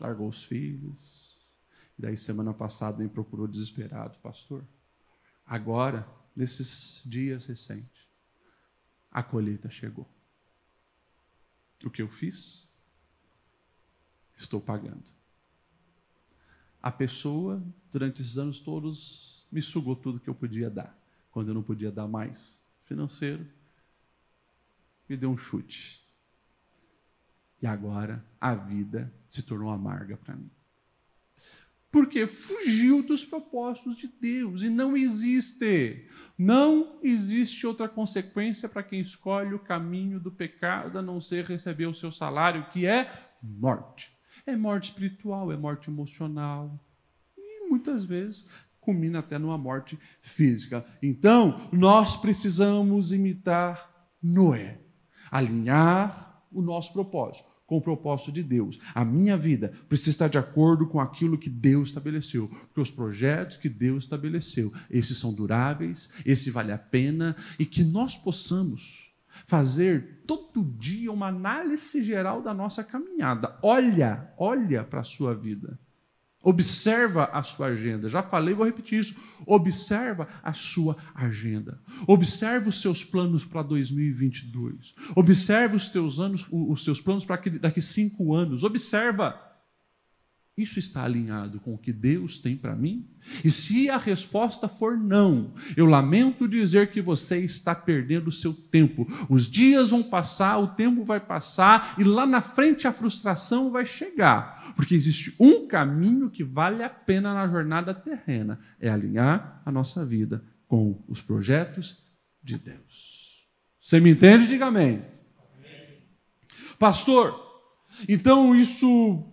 largou 0.00 0.28
os 0.28 0.44
filhos. 0.44 1.38
E 1.96 2.02
daí, 2.02 2.16
semana 2.16 2.52
passada, 2.52 2.98
me 2.98 3.08
procurou 3.08 3.46
desesperado, 3.46 4.18
pastor. 4.18 4.66
Agora, 5.46 6.08
nesses 6.34 7.02
dias 7.04 7.46
recentes, 7.46 8.08
a 9.10 9.22
colheita 9.22 9.70
chegou. 9.70 10.08
O 11.84 11.90
que 11.90 12.02
eu 12.02 12.08
fiz? 12.08 12.68
Estou 14.36 14.60
pagando. 14.60 15.12
A 16.82 16.90
pessoa, 16.90 17.62
durante 17.92 18.22
esses 18.22 18.38
anos 18.38 18.60
todos, 18.60 19.46
me 19.52 19.62
sugou 19.62 19.94
tudo 19.94 20.18
que 20.18 20.28
eu 20.28 20.34
podia 20.34 20.68
dar 20.68 21.01
quando 21.32 21.48
eu 21.48 21.54
não 21.54 21.62
podia 21.62 21.90
dar 21.90 22.06
mais 22.06 22.64
financeiro, 22.84 23.44
me 25.08 25.16
deu 25.16 25.30
um 25.30 25.36
chute. 25.36 26.06
E 27.60 27.66
agora 27.66 28.24
a 28.40 28.54
vida 28.54 29.12
se 29.28 29.42
tornou 29.42 29.70
amarga 29.70 30.16
para 30.16 30.36
mim. 30.36 30.50
Porque 31.90 32.26
fugiu 32.26 33.02
dos 33.02 33.24
propósitos 33.24 33.96
de 33.96 34.08
Deus 34.08 34.62
e 34.62 34.70
não 34.70 34.96
existe, 34.96 36.08
não 36.38 36.98
existe 37.02 37.66
outra 37.66 37.88
consequência 37.88 38.68
para 38.68 38.82
quem 38.82 39.00
escolhe 39.00 39.54
o 39.54 39.58
caminho 39.58 40.18
do 40.18 40.32
pecado 40.32 40.98
a 40.98 41.02
não 41.02 41.20
ser 41.20 41.44
receber 41.44 41.86
o 41.86 41.94
seu 41.94 42.10
salário, 42.10 42.68
que 42.70 42.86
é 42.86 43.30
morte. 43.42 44.16
É 44.46 44.56
morte 44.56 44.84
espiritual, 44.84 45.52
é 45.52 45.56
morte 45.56 45.90
emocional. 45.90 46.82
E 47.36 47.68
muitas 47.68 48.04
vezes 48.04 48.48
culmina 48.82 49.20
até 49.20 49.38
numa 49.38 49.56
morte 49.56 49.98
física. 50.20 50.84
Então, 51.02 51.68
nós 51.72 52.16
precisamos 52.16 53.12
imitar 53.12 53.90
Noé, 54.22 54.80
alinhar 55.30 56.44
o 56.52 56.60
nosso 56.60 56.92
propósito 56.92 57.52
com 57.72 57.78
o 57.78 57.80
propósito 57.80 58.32
de 58.32 58.42
Deus. 58.42 58.78
A 58.94 59.02
minha 59.02 59.34
vida 59.34 59.72
precisa 59.88 60.10
estar 60.10 60.28
de 60.28 60.36
acordo 60.36 60.86
com 60.86 61.00
aquilo 61.00 61.38
que 61.38 61.48
Deus 61.48 61.88
estabeleceu, 61.88 62.46
porque 62.48 62.80
os 62.82 62.90
projetos 62.90 63.56
que 63.56 63.68
Deus 63.68 64.02
estabeleceu, 64.02 64.70
esses 64.90 65.16
são 65.16 65.32
duráveis, 65.32 66.10
esse 66.26 66.50
vale 66.50 66.70
a 66.70 66.76
pena 66.76 67.34
e 67.58 67.64
que 67.64 67.82
nós 67.82 68.18
possamos 68.18 69.14
fazer 69.46 70.22
todo 70.26 70.62
dia 70.78 71.10
uma 71.10 71.28
análise 71.28 72.02
geral 72.02 72.42
da 72.42 72.52
nossa 72.52 72.84
caminhada. 72.84 73.58
Olha, 73.62 74.30
olha 74.36 74.84
para 74.84 75.00
a 75.00 75.04
sua 75.04 75.34
vida. 75.34 75.78
Observa 76.42 77.24
a 77.32 77.42
sua 77.42 77.68
agenda. 77.68 78.08
Já 78.08 78.22
falei, 78.22 78.54
vou 78.54 78.66
repetir 78.66 78.98
isso. 78.98 79.14
Observa 79.46 80.28
a 80.42 80.52
sua 80.52 80.96
agenda. 81.14 81.80
Observa 82.06 82.68
os 82.68 82.80
seus 82.80 83.04
planos 83.04 83.44
para 83.44 83.62
2022. 83.62 84.94
Observa 85.14 85.76
os 85.76 85.88
teus 85.88 86.18
anos, 86.18 86.46
os 86.50 86.82
seus 86.82 87.00
planos 87.00 87.24
para 87.24 87.40
daqui 87.60 87.80
cinco 87.80 88.34
anos. 88.34 88.64
Observa. 88.64 89.51
Isso 90.56 90.78
está 90.78 91.04
alinhado 91.04 91.58
com 91.60 91.72
o 91.72 91.78
que 91.78 91.92
Deus 91.94 92.38
tem 92.38 92.56
para 92.56 92.76
mim? 92.76 93.08
E 93.42 93.50
se 93.50 93.88
a 93.88 93.96
resposta 93.96 94.68
for 94.68 94.98
não, 94.98 95.54
eu 95.74 95.86
lamento 95.86 96.46
dizer 96.46 96.90
que 96.90 97.00
você 97.00 97.38
está 97.38 97.74
perdendo 97.74 98.28
o 98.28 98.32
seu 98.32 98.52
tempo. 98.52 99.06
Os 99.30 99.48
dias 99.48 99.90
vão 99.90 100.02
passar, 100.02 100.58
o 100.58 100.68
tempo 100.68 101.06
vai 101.06 101.18
passar 101.18 101.94
e 101.98 102.04
lá 102.04 102.26
na 102.26 102.42
frente 102.42 102.86
a 102.86 102.92
frustração 102.92 103.70
vai 103.70 103.86
chegar. 103.86 104.74
Porque 104.76 104.94
existe 104.94 105.34
um 105.40 105.66
caminho 105.66 106.28
que 106.28 106.44
vale 106.44 106.82
a 106.82 106.90
pena 106.90 107.32
na 107.32 107.48
jornada 107.48 107.94
terrena: 107.94 108.60
é 108.78 108.90
alinhar 108.90 109.62
a 109.64 109.72
nossa 109.72 110.04
vida 110.04 110.44
com 110.68 111.02
os 111.08 111.22
projetos 111.22 112.04
de 112.42 112.58
Deus. 112.58 113.46
Você 113.80 113.98
me 114.00 114.10
entende? 114.10 114.46
Diga 114.46 114.66
amém. 114.66 115.02
amém. 115.56 116.02
Pastor, 116.78 117.40
então 118.06 118.54
isso 118.54 119.31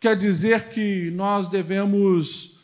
quer 0.00 0.16
dizer 0.16 0.70
que 0.70 1.10
nós 1.10 1.48
devemos 1.48 2.58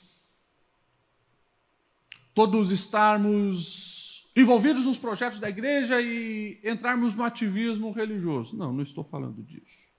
todos 2.33 2.71
estarmos 2.71 4.31
envolvidos 4.37 4.87
nos 4.87 4.99
projetos 4.99 5.39
da 5.39 5.49
igreja 5.49 6.01
e 6.01 6.61
entrarmos 6.65 7.15
no 7.15 7.23
ativismo 7.23 7.93
religioso. 7.93 8.57
Não, 8.57 8.73
não 8.73 8.83
estou 8.83 9.05
falando 9.05 9.43
disso. 9.43 9.93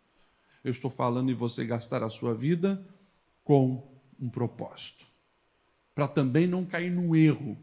Eu 0.63 0.71
estou 0.71 0.89
falando 0.89 1.31
em 1.31 1.35
você 1.35 1.65
gastar 1.65 2.03
a 2.03 2.09
sua 2.09 2.33
vida 2.33 2.85
com 3.43 3.87
um 4.19 4.29
propósito. 4.29 5.05
Para 5.93 6.07
também 6.07 6.47
não 6.47 6.65
cair 6.65 6.91
no 6.91 7.15
erro. 7.15 7.57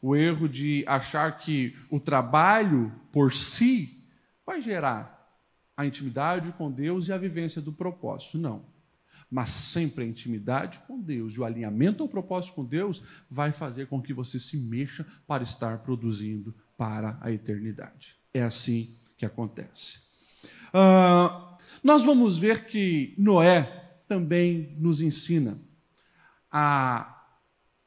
O 0.00 0.14
erro 0.14 0.48
de 0.48 0.84
achar 0.86 1.36
que 1.36 1.76
o 1.88 1.98
trabalho 1.98 2.92
por 3.10 3.32
si 3.32 4.04
vai 4.44 4.60
gerar 4.60 5.18
a 5.76 5.86
intimidade 5.86 6.52
com 6.52 6.70
Deus 6.70 7.08
e 7.08 7.12
a 7.12 7.18
vivência 7.18 7.62
do 7.62 7.72
propósito. 7.72 8.38
Não 8.38 8.71
mas 9.32 9.48
sempre 9.48 10.04
a 10.04 10.06
intimidade 10.06 10.78
com 10.86 11.00
Deus 11.00 11.32
e 11.32 11.40
o 11.40 11.44
alinhamento 11.46 12.02
ao 12.02 12.08
propósito 12.08 12.52
com 12.52 12.64
Deus 12.66 13.02
vai 13.30 13.50
fazer 13.50 13.86
com 13.86 14.00
que 14.00 14.12
você 14.12 14.38
se 14.38 14.58
mexa 14.58 15.06
para 15.26 15.42
estar 15.42 15.78
produzindo 15.78 16.54
para 16.76 17.16
a 17.18 17.32
eternidade. 17.32 18.18
É 18.34 18.42
assim 18.42 18.94
que 19.16 19.24
acontece. 19.24 20.00
Uh, 20.68 21.56
nós 21.82 22.04
vamos 22.04 22.36
ver 22.36 22.66
que 22.66 23.14
Noé 23.16 24.02
também 24.06 24.76
nos 24.78 25.00
ensina 25.00 25.58
a 26.50 27.26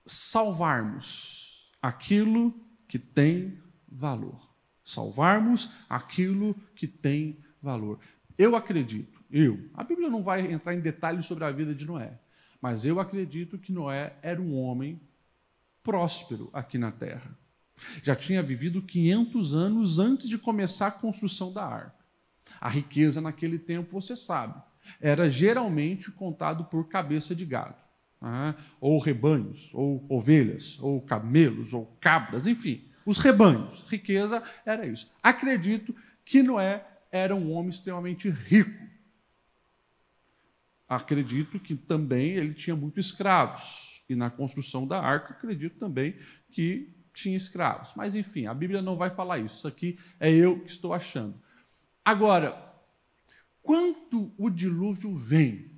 salvarmos 0.03 1.69
aquilo 1.79 2.59
que 2.87 2.97
tem 2.97 3.59
valor. 3.87 4.49
Salvarmos 4.83 5.69
aquilo 5.87 6.55
que 6.75 6.87
tem 6.87 7.37
valor. 7.61 7.99
Eu 8.35 8.55
acredito 8.55 9.14
eu. 9.31 9.69
A 9.73 9.83
Bíblia 9.83 10.09
não 10.09 10.23
vai 10.23 10.51
entrar 10.51 10.73
em 10.73 10.79
detalhes 10.79 11.25
sobre 11.25 11.43
a 11.43 11.51
vida 11.51 11.73
de 11.73 11.85
Noé, 11.85 12.19
mas 12.61 12.85
eu 12.85 12.99
acredito 12.99 13.57
que 13.57 13.71
Noé 13.71 14.15
era 14.21 14.41
um 14.41 14.57
homem 14.57 14.99
próspero 15.83 16.49
aqui 16.51 16.77
na 16.77 16.91
terra. 16.91 17.37
Já 18.01 18.15
tinha 18.15 18.41
vivido 18.41 18.81
500 18.81 19.53
anos 19.53 19.99
antes 19.99 20.27
de 20.27 20.37
começar 20.37 20.87
a 20.87 20.91
construção 20.91 21.53
da 21.53 21.65
arca. 21.65 22.05
A 22.59 22.69
riqueza 22.69 23.19
naquele 23.19 23.59
tempo, 23.59 23.99
você 23.99 24.15
sabe, 24.15 24.61
era 25.01 25.29
geralmente 25.29 26.11
contado 26.11 26.65
por 26.65 26.87
cabeça 26.87 27.35
de 27.35 27.45
gado, 27.45 27.83
né? 28.21 28.55
ou 28.79 28.99
rebanhos, 28.99 29.71
ou 29.73 30.05
ovelhas, 30.09 30.79
ou 30.79 31.01
camelos, 31.01 31.73
ou 31.73 31.85
cabras, 31.99 32.47
enfim, 32.47 32.85
os 33.05 33.17
rebanhos. 33.17 33.83
Riqueza 33.89 34.41
era 34.65 34.85
isso. 34.85 35.11
Acredito 35.21 35.95
que 36.23 36.41
Noé 36.41 36.85
era 37.11 37.35
um 37.35 37.51
homem 37.51 37.69
extremamente 37.69 38.29
rico 38.29 38.94
acredito 40.87 41.59
que 41.59 41.75
também 41.75 42.31
ele 42.31 42.53
tinha 42.53 42.75
muitos 42.75 43.07
escravos. 43.07 44.03
E 44.07 44.15
na 44.15 44.29
construção 44.29 44.85
da 44.85 45.01
arca, 45.01 45.33
acredito 45.33 45.79
também 45.79 46.15
que 46.51 46.95
tinha 47.13 47.35
escravos. 47.35 47.93
Mas, 47.95 48.15
enfim, 48.15 48.45
a 48.45 48.53
Bíblia 48.53 48.81
não 48.81 48.95
vai 48.95 49.09
falar 49.09 49.39
isso. 49.39 49.55
Isso 49.55 49.67
aqui 49.67 49.97
é 50.19 50.31
eu 50.31 50.59
que 50.59 50.69
estou 50.69 50.93
achando. 50.93 51.39
Agora, 52.03 52.55
quando 53.61 54.31
o 54.37 54.49
dilúvio 54.49 55.15
vem, 55.15 55.71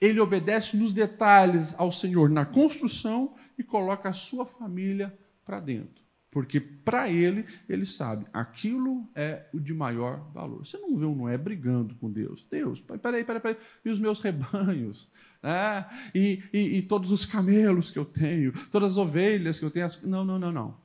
ele 0.00 0.20
obedece 0.20 0.76
nos 0.76 0.92
detalhes 0.94 1.74
ao 1.78 1.92
Senhor 1.92 2.30
na 2.30 2.46
construção 2.46 3.36
e 3.58 3.62
coloca 3.62 4.08
a 4.08 4.14
sua 4.14 4.46
família 4.46 5.16
para 5.44 5.60
dentro. 5.60 6.05
Porque 6.36 6.60
para 6.60 7.08
ele, 7.08 7.46
ele 7.66 7.86
sabe, 7.86 8.26
aquilo 8.30 9.08
é 9.14 9.46
o 9.54 9.58
de 9.58 9.72
maior 9.72 10.30
valor. 10.32 10.66
Você 10.66 10.76
não 10.76 10.94
vê 10.94 11.06
um 11.06 11.14
Noé 11.14 11.38
brigando 11.38 11.94
com 11.94 12.12
Deus. 12.12 12.46
Deus, 12.50 12.78
peraí, 12.78 13.24
peraí, 13.24 13.40
peraí. 13.40 13.56
E 13.82 13.88
os 13.88 13.98
meus 13.98 14.20
rebanhos? 14.20 15.10
Né? 15.42 15.86
E, 16.14 16.42
e, 16.52 16.78
e 16.78 16.82
todos 16.82 17.12
os 17.12 17.24
camelos 17.24 17.90
que 17.90 17.98
eu 17.98 18.04
tenho? 18.04 18.52
Todas 18.68 18.92
as 18.92 18.98
ovelhas 18.98 19.58
que 19.58 19.64
eu 19.64 19.70
tenho? 19.70 19.86
Não, 20.02 20.24
não, 20.24 20.38
não, 20.38 20.52
não. 20.52 20.76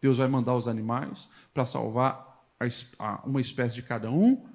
Deus 0.00 0.18
vai 0.18 0.28
mandar 0.28 0.54
os 0.54 0.68
animais 0.68 1.28
para 1.52 1.66
salvar 1.66 2.46
uma 3.24 3.40
espécie 3.40 3.74
de 3.74 3.82
cada 3.82 4.10
um, 4.10 4.46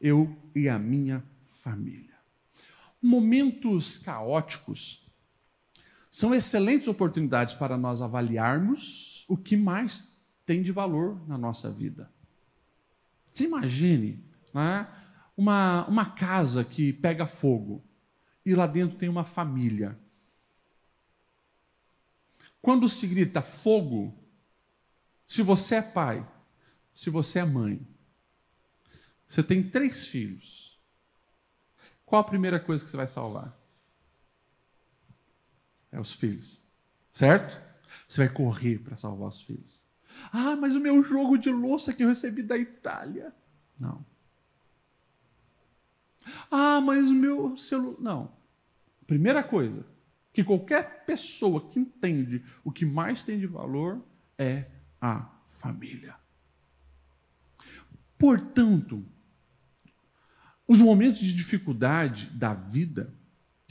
eu 0.00 0.36
e 0.54 0.68
a 0.68 0.78
minha 0.78 1.24
família. 1.46 2.14
Momentos 3.02 3.96
caóticos 3.96 5.01
são 6.12 6.34
excelentes 6.34 6.88
oportunidades 6.88 7.54
para 7.54 7.78
nós 7.78 8.02
avaliarmos 8.02 9.24
o 9.30 9.36
que 9.36 9.56
mais 9.56 10.12
tem 10.44 10.62
de 10.62 10.70
valor 10.70 11.26
na 11.26 11.38
nossa 11.38 11.70
vida. 11.70 12.12
Você 13.32 13.44
imagine 13.44 14.22
né, 14.52 14.86
uma, 15.34 15.86
uma 15.86 16.04
casa 16.04 16.62
que 16.64 16.92
pega 16.92 17.26
fogo 17.26 17.82
e 18.44 18.54
lá 18.54 18.66
dentro 18.66 18.98
tem 18.98 19.08
uma 19.08 19.24
família. 19.24 19.98
Quando 22.60 22.90
se 22.90 23.06
grita 23.06 23.40
fogo, 23.40 24.14
se 25.26 25.40
você 25.40 25.76
é 25.76 25.82
pai, 25.82 26.28
se 26.92 27.08
você 27.08 27.38
é 27.38 27.44
mãe, 27.44 27.88
você 29.26 29.42
tem 29.42 29.66
três 29.66 30.06
filhos. 30.06 30.78
Qual 32.04 32.20
a 32.20 32.24
primeira 32.24 32.60
coisa 32.60 32.84
que 32.84 32.90
você 32.90 32.98
vai 32.98 33.06
salvar? 33.06 33.61
É 35.92 36.00
os 36.00 36.12
filhos, 36.14 36.62
certo? 37.10 37.60
Você 38.08 38.26
vai 38.26 38.34
correr 38.34 38.78
para 38.78 38.96
salvar 38.96 39.28
os 39.28 39.42
filhos. 39.42 39.80
Ah, 40.32 40.56
mas 40.56 40.74
o 40.74 40.80
meu 40.80 41.02
jogo 41.02 41.36
de 41.36 41.50
louça 41.50 41.92
que 41.92 42.02
eu 42.02 42.08
recebi 42.08 42.42
da 42.42 42.56
Itália. 42.56 43.32
Não. 43.78 44.04
Ah, 46.50 46.80
mas 46.80 47.08
o 47.08 47.14
meu 47.14 47.56
celular. 47.56 48.00
Não. 48.00 48.32
Primeira 49.06 49.42
coisa, 49.42 49.84
que 50.32 50.42
qualquer 50.42 51.04
pessoa 51.04 51.68
que 51.68 51.78
entende 51.78 52.42
o 52.64 52.72
que 52.72 52.86
mais 52.86 53.22
tem 53.22 53.38
de 53.38 53.46
valor 53.46 54.02
é 54.38 54.66
a 55.00 55.30
família. 55.46 56.16
Portanto, 58.16 59.04
os 60.66 60.80
momentos 60.80 61.18
de 61.18 61.34
dificuldade 61.34 62.30
da 62.30 62.54
vida, 62.54 63.12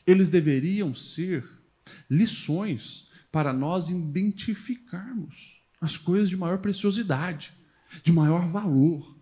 eles 0.05 0.29
deveriam 0.29 0.93
ser 0.93 1.60
lições 2.09 3.07
para 3.31 3.53
nós 3.53 3.89
identificarmos 3.89 5.61
as 5.79 5.97
coisas 5.97 6.29
de 6.29 6.37
maior 6.37 6.59
preciosidade, 6.59 7.53
de 8.03 8.11
maior 8.11 8.47
valor. 8.47 9.17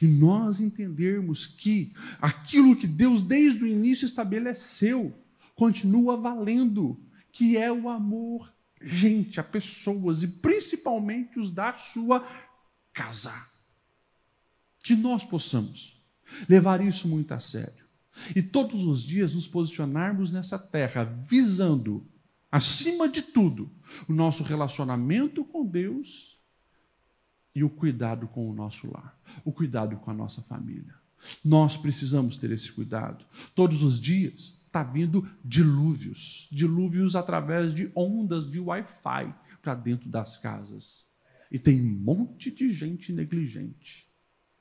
E 0.00 0.06
nós 0.06 0.60
entendermos 0.60 1.46
que 1.46 1.92
aquilo 2.20 2.76
que 2.76 2.86
Deus 2.86 3.22
desde 3.22 3.64
o 3.64 3.66
início 3.66 4.06
estabeleceu 4.06 5.14
continua 5.54 6.16
valendo, 6.16 7.00
que 7.30 7.56
é 7.56 7.70
o 7.70 7.88
amor, 7.88 8.52
gente, 8.80 9.40
a 9.40 9.44
pessoas 9.44 10.22
e 10.22 10.28
principalmente 10.28 11.38
os 11.38 11.50
da 11.50 11.72
sua 11.72 12.26
casa. 12.92 13.34
Que 14.82 14.94
nós 14.94 15.24
possamos 15.24 16.02
levar 16.48 16.80
isso 16.80 17.06
muito 17.08 17.32
a 17.32 17.40
sério 17.40 17.83
e 18.34 18.42
todos 18.42 18.82
os 18.84 19.02
dias 19.02 19.34
nos 19.34 19.48
posicionarmos 19.48 20.30
nessa 20.30 20.58
terra 20.58 21.04
visando 21.04 22.06
acima 22.50 23.08
de 23.08 23.22
tudo, 23.22 23.70
o 24.08 24.12
nosso 24.12 24.44
relacionamento 24.44 25.44
com 25.44 25.66
Deus 25.66 26.40
e 27.54 27.64
o 27.64 27.70
cuidado 27.70 28.28
com 28.28 28.48
o 28.48 28.54
nosso 28.54 28.90
lar, 28.90 29.18
o 29.44 29.52
cuidado 29.52 29.96
com 29.96 30.10
a 30.10 30.14
nossa 30.14 30.42
família. 30.42 30.94
Nós 31.44 31.76
precisamos 31.76 32.36
ter 32.36 32.50
esse 32.50 32.70
cuidado. 32.70 33.24
Todos 33.54 33.82
os 33.82 34.00
dias 34.00 34.62
está 34.66 34.82
vindo 34.82 35.28
dilúvios 35.44 36.48
dilúvios 36.50 37.16
através 37.16 37.74
de 37.74 37.90
ondas 37.94 38.50
de 38.50 38.60
Wi-Fi 38.60 39.34
para 39.62 39.74
dentro 39.74 40.08
das 40.10 40.36
casas. 40.36 41.06
E 41.50 41.58
tem 41.58 41.80
um 41.80 41.98
monte 41.98 42.50
de 42.50 42.70
gente 42.70 43.12
negligente. 43.12 44.13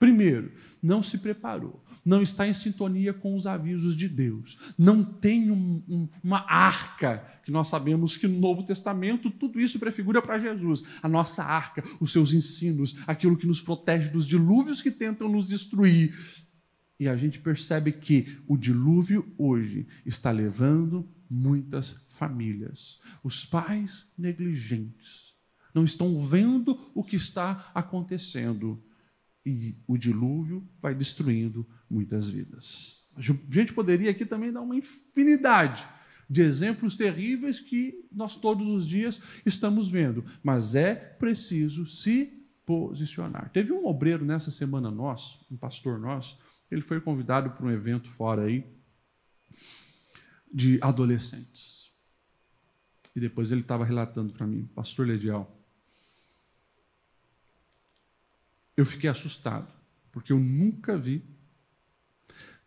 Primeiro, 0.04 0.52
não 0.82 1.02
se 1.02 1.18
preparou, 1.18 1.82
não 2.04 2.22
está 2.22 2.46
em 2.46 2.54
sintonia 2.54 3.14
com 3.14 3.38
os 3.38 3.48
avisos 3.48 3.96
de 3.96 4.10
Deus, 4.10 4.60
não 4.78 5.02
tem 5.02 5.50
um, 5.50 5.82
um, 5.88 6.10
uma 6.22 6.40
arca, 6.40 7.26
que 7.46 7.50
nós 7.54 7.70
sabemos 7.70 8.18
que 8.18 8.28
no 8.28 8.38
Novo 8.38 8.66
Testamento 8.66 9.30
tudo 9.30 9.62
isso 9.62 9.80
prefigura 9.80 10.22
para 10.22 10.38
Jesus. 10.38 10.84
A 11.02 11.08
nossa 11.08 11.42
arca, 11.42 11.82
os 12.02 12.12
seus 12.12 12.34
ensinos, 12.34 12.98
aquilo 13.08 13.38
que 13.38 13.48
nos 13.48 13.62
protege 13.62 14.10
dos 14.10 14.28
dilúvios 14.28 14.82
que 14.82 14.92
tentam 14.92 15.30
nos 15.30 15.48
destruir. 15.48 16.14
E 17.00 17.08
a 17.08 17.16
gente 17.16 17.40
percebe 17.40 17.94
que 17.94 18.38
o 18.46 18.58
dilúvio 18.58 19.34
hoje 19.38 19.88
está 20.06 20.32
levando 20.32 21.08
muitas 21.30 22.06
famílias. 22.10 23.00
Os 23.24 23.46
pais 23.46 24.06
negligentes 24.18 25.34
não 25.74 25.86
estão 25.86 26.20
vendo 26.20 26.78
o 26.94 27.06
que 27.06 27.16
está 27.16 27.72
acontecendo. 27.74 28.84
E 29.46 29.78
o 29.88 29.98
dilúvio 29.98 30.68
vai 30.82 30.96
destruindo 30.96 31.68
muitas 31.90 32.30
vidas. 32.30 33.10
A 33.16 33.22
gente 33.22 33.74
poderia 33.74 34.10
aqui 34.10 34.26
também 34.26 34.52
dar 34.52 34.62
uma 34.62 34.76
infinidade 34.76 35.88
de 36.30 36.42
exemplos 36.42 36.98
terríveis 36.98 37.60
que 37.60 38.08
nós 38.12 38.36
todos 38.36 38.70
os 38.70 38.88
dias 38.88 39.22
estamos 39.46 39.90
vendo, 39.90 40.26
mas 40.42 40.74
é 40.74 40.96
preciso 40.96 41.86
se 41.86 42.44
posicionar. 42.66 43.50
Teve 43.52 43.74
um 43.74 43.86
obreiro 43.86 44.26
nessa 44.26 44.50
semana 44.50 44.90
nosso, 44.90 45.46
um 45.52 45.58
pastor 45.58 46.00
nosso, 46.00 46.40
ele 46.72 46.82
foi 46.82 47.00
convidado 47.00 47.52
para 47.52 47.66
um 47.66 47.72
evento 47.72 48.10
fora 48.10 48.46
aí 48.46 48.66
de 50.52 50.80
adolescentes. 50.82 51.92
E 53.16 53.20
depois 53.20 53.52
ele 53.52 53.62
estava 53.62 53.86
relatando 53.86 54.34
para 54.34 54.48
mim, 54.48 54.66
pastor 54.74 55.06
Ledial, 55.06 55.63
eu 58.76 58.86
fiquei 58.86 59.10
assustado, 59.10 59.74
porque 60.12 60.32
eu 60.32 60.40
nunca 60.40 60.98
vi 60.98 61.24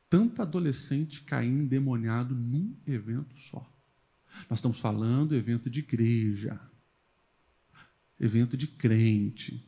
tanto 0.08 0.40
adolescente 0.40 1.22
cair 1.22 1.48
endemoniado 1.48 2.34
num 2.34 2.76
evento 2.86 3.36
só. 3.38 3.68
Nós 4.48 4.58
estamos 4.58 4.78
falando 4.78 5.34
evento 5.34 5.68
de 5.68 5.80
igreja, 5.80 6.60
evento 8.20 8.56
de 8.56 8.66
crente, 8.66 9.66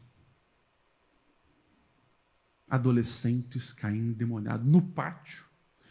adolescentes 2.68 3.72
caindo 3.72 4.11
endemoniados 4.11 4.70
no 4.70 4.83
pátio, 4.83 5.44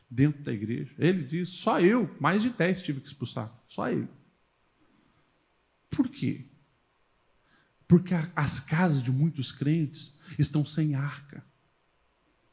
dentro 0.09 0.43
da 0.43 0.53
igreja. 0.53 0.93
Ele 0.97 1.23
diz: 1.23 1.49
só 1.49 1.81
eu, 1.81 2.15
mais 2.19 2.41
de 2.41 2.49
dez 2.49 2.81
tive 2.81 3.01
que 3.01 3.07
expulsar, 3.07 3.51
só 3.67 3.89
ele. 3.89 4.07
Por 5.89 6.07
quê? 6.09 6.45
Porque 7.87 8.13
as 8.35 8.59
casas 8.59 9.01
de 9.01 9.11
muitos 9.11 9.51
crentes 9.51 10.16
estão 10.37 10.65
sem 10.65 10.95
arca. 10.95 11.43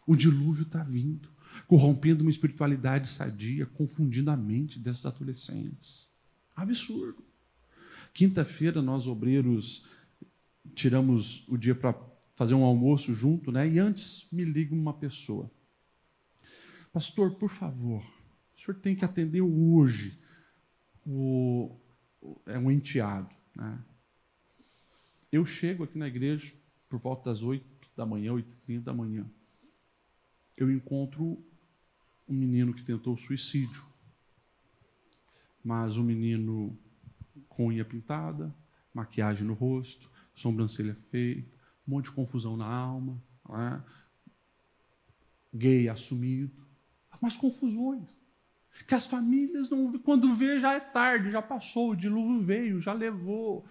O 0.06 0.14
dilúvio 0.14 0.64
está 0.64 0.82
vindo, 0.82 1.28
corrompendo 1.66 2.22
uma 2.22 2.30
espiritualidade 2.30 3.08
sadia, 3.08 3.66
confundindo 3.66 4.30
a 4.30 4.36
mente 4.36 4.78
desses 4.78 5.06
adolescentes. 5.06 6.06
Absurdo. 6.54 7.24
Quinta-feira, 8.12 8.82
nós 8.82 9.06
obreiros 9.06 9.86
tiramos 10.74 11.46
o 11.48 11.56
dia 11.56 11.74
para 11.74 11.94
fazer 12.34 12.54
um 12.54 12.64
almoço 12.64 13.14
junto, 13.14 13.50
né? 13.50 13.68
E 13.68 13.78
antes 13.78 14.28
me 14.32 14.44
liga 14.44 14.74
uma 14.74 14.92
pessoa. 14.92 15.50
Pastor, 16.92 17.34
por 17.34 17.50
favor, 17.50 18.02
o 18.56 18.60
senhor 18.60 18.78
tem 18.80 18.94
que 18.94 19.04
atender 19.04 19.40
hoje 19.40 20.18
o, 21.04 21.74
é 22.46 22.58
um 22.58 22.70
enteado, 22.70 23.34
né? 23.54 23.78
Eu 25.30 25.44
chego 25.44 25.82
aqui 25.82 25.98
na 25.98 26.06
igreja 26.06 26.52
por 26.94 27.00
volta 27.00 27.30
das 27.30 27.42
8 27.42 27.64
da 27.96 28.06
manhã, 28.06 28.32
8h30 28.32 28.82
da 28.82 28.94
manhã. 28.94 29.28
Eu 30.56 30.70
encontro 30.70 31.44
um 32.28 32.34
menino 32.34 32.72
que 32.72 32.84
tentou 32.84 33.16
suicídio. 33.16 33.84
Mas 35.64 35.96
um 35.96 36.04
menino 36.04 36.78
com 37.48 37.66
unha 37.66 37.84
pintada, 37.84 38.54
maquiagem 38.92 39.44
no 39.44 39.54
rosto, 39.54 40.08
sobrancelha 40.34 40.94
feita, 40.94 41.56
um 41.86 41.92
monte 41.92 42.06
de 42.06 42.12
confusão 42.12 42.56
na 42.56 42.66
alma, 42.66 43.20
é? 43.50 43.82
gay 45.52 45.88
assumido, 45.88 46.64
mas 47.20 47.36
confusões. 47.36 48.08
Que 48.86 48.94
as 48.94 49.06
famílias, 49.06 49.70
não, 49.70 49.98
quando 49.98 50.34
vê, 50.34 50.60
já 50.60 50.74
é 50.74 50.80
tarde, 50.80 51.30
já 51.30 51.42
passou, 51.42 51.90
o 51.90 51.96
dilúvio 51.96 52.40
veio, 52.40 52.80
já 52.80 52.92
levou. 52.92 53.64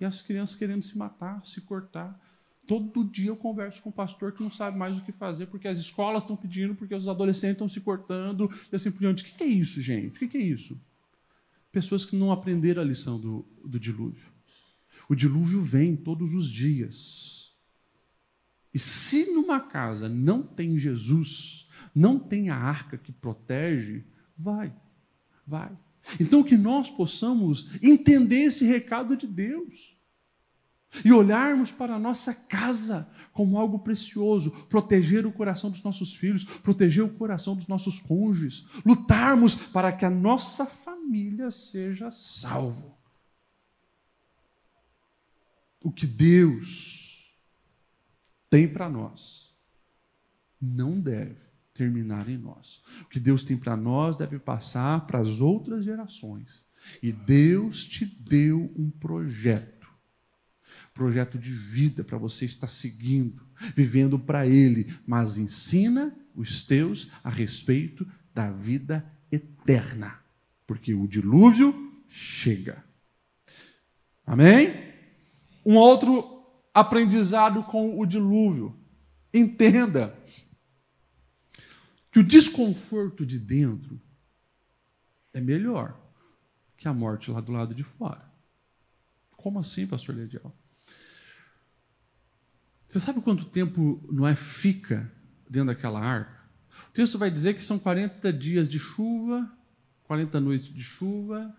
E 0.00 0.04
as 0.04 0.22
crianças 0.22 0.56
querendo 0.56 0.82
se 0.82 0.96
matar, 0.96 1.44
se 1.44 1.60
cortar. 1.62 2.27
Todo 2.68 3.02
dia 3.02 3.30
eu 3.30 3.36
converso 3.36 3.80
com 3.80 3.88
um 3.88 3.92
pastor 3.92 4.30
que 4.30 4.42
não 4.42 4.50
sabe 4.50 4.76
mais 4.76 4.98
o 4.98 5.00
que 5.00 5.10
fazer, 5.10 5.46
porque 5.46 5.66
as 5.66 5.78
escolas 5.78 6.22
estão 6.22 6.36
pedindo, 6.36 6.74
porque 6.74 6.94
os 6.94 7.08
adolescentes 7.08 7.54
estão 7.54 7.66
se 7.66 7.80
cortando, 7.80 8.52
e 8.70 8.76
assim 8.76 8.90
por 8.90 9.00
diante. 9.00 9.22
O 9.22 9.26
que 9.26 9.42
é 9.42 9.46
isso, 9.46 9.80
gente? 9.80 10.22
O 10.22 10.28
que 10.28 10.36
é 10.36 10.42
isso? 10.42 10.78
Pessoas 11.72 12.04
que 12.04 12.14
não 12.14 12.30
aprenderam 12.30 12.82
a 12.82 12.84
lição 12.84 13.18
do, 13.18 13.46
do 13.64 13.80
dilúvio. 13.80 14.28
O 15.08 15.14
dilúvio 15.14 15.62
vem 15.62 15.96
todos 15.96 16.34
os 16.34 16.46
dias. 16.46 17.54
E 18.74 18.78
se 18.78 19.32
numa 19.32 19.60
casa 19.60 20.06
não 20.06 20.42
tem 20.42 20.78
Jesus, 20.78 21.70
não 21.94 22.18
tem 22.18 22.50
a 22.50 22.56
arca 22.56 22.98
que 22.98 23.12
protege, 23.12 24.04
vai, 24.36 24.70
vai. 25.46 25.74
Então 26.20 26.42
que 26.42 26.54
nós 26.58 26.90
possamos 26.90 27.70
entender 27.82 28.42
esse 28.42 28.66
recado 28.66 29.16
de 29.16 29.26
Deus 29.26 29.97
e 31.04 31.12
olharmos 31.12 31.70
para 31.70 31.94
a 31.94 31.98
nossa 31.98 32.32
casa 32.32 33.08
como 33.32 33.58
algo 33.58 33.78
precioso, 33.80 34.50
proteger 34.68 35.26
o 35.26 35.32
coração 35.32 35.70
dos 35.70 35.82
nossos 35.82 36.14
filhos, 36.14 36.44
proteger 36.44 37.04
o 37.04 37.14
coração 37.14 37.54
dos 37.54 37.66
nossos 37.66 37.98
cônjuges, 37.98 38.66
lutarmos 38.84 39.54
para 39.54 39.92
que 39.92 40.04
a 40.04 40.10
nossa 40.10 40.64
família 40.64 41.50
seja 41.50 42.10
salvo 42.10 42.98
o 45.82 45.92
que 45.92 46.06
Deus 46.06 47.34
tem 48.50 48.68
para 48.68 48.88
nós 48.88 49.56
não 50.60 51.00
deve 51.00 51.48
terminar 51.72 52.28
em 52.28 52.36
nós. 52.36 52.82
O 53.02 53.06
que 53.06 53.20
Deus 53.20 53.44
tem 53.44 53.56
para 53.56 53.76
nós 53.76 54.16
deve 54.16 54.38
passar 54.38 55.06
para 55.06 55.20
as 55.20 55.40
outras 55.40 55.84
gerações. 55.84 56.66
E 57.02 57.12
Deus 57.12 57.86
te 57.86 58.04
deu 58.04 58.72
um 58.76 58.90
projeto, 58.90 59.77
projeto 60.98 61.38
de 61.38 61.52
vida 61.52 62.02
para 62.02 62.18
você 62.18 62.44
estar 62.44 62.66
seguindo, 62.66 63.46
vivendo 63.76 64.18
para 64.18 64.44
Ele, 64.44 64.92
mas 65.06 65.38
ensina 65.38 66.12
os 66.34 66.64
teus 66.64 67.10
a 67.22 67.30
respeito 67.30 68.04
da 68.34 68.50
vida 68.50 69.08
eterna, 69.30 70.18
porque 70.66 70.92
o 70.92 71.06
dilúvio 71.06 72.02
chega. 72.08 72.84
Amém? 74.26 74.74
Um 75.64 75.76
outro 75.76 76.44
aprendizado 76.74 77.62
com 77.62 77.96
o 77.98 78.04
dilúvio. 78.04 78.76
Entenda 79.32 80.18
que 82.10 82.18
o 82.18 82.24
desconforto 82.24 83.24
de 83.24 83.38
dentro 83.38 84.00
é 85.32 85.40
melhor 85.40 85.96
que 86.76 86.88
a 86.88 86.92
morte 86.92 87.30
lá 87.30 87.40
do 87.40 87.52
lado 87.52 87.72
de 87.72 87.84
fora. 87.84 88.28
Como 89.36 89.60
assim, 89.60 89.86
pastor 89.86 90.16
Ledial? 90.16 90.57
Você 92.88 92.98
sabe 92.98 93.20
quanto 93.20 93.44
tempo 93.44 94.00
Noé 94.10 94.34
fica 94.34 95.12
dentro 95.48 95.68
daquela 95.68 96.00
arca? 96.00 96.38
O 96.88 96.92
texto 96.92 97.18
vai 97.18 97.30
dizer 97.30 97.54
que 97.54 97.62
são 97.62 97.78
40 97.78 98.32
dias 98.32 98.66
de 98.66 98.78
chuva, 98.78 99.46
40 100.04 100.40
noites 100.40 100.72
de 100.72 100.82
chuva, 100.82 101.54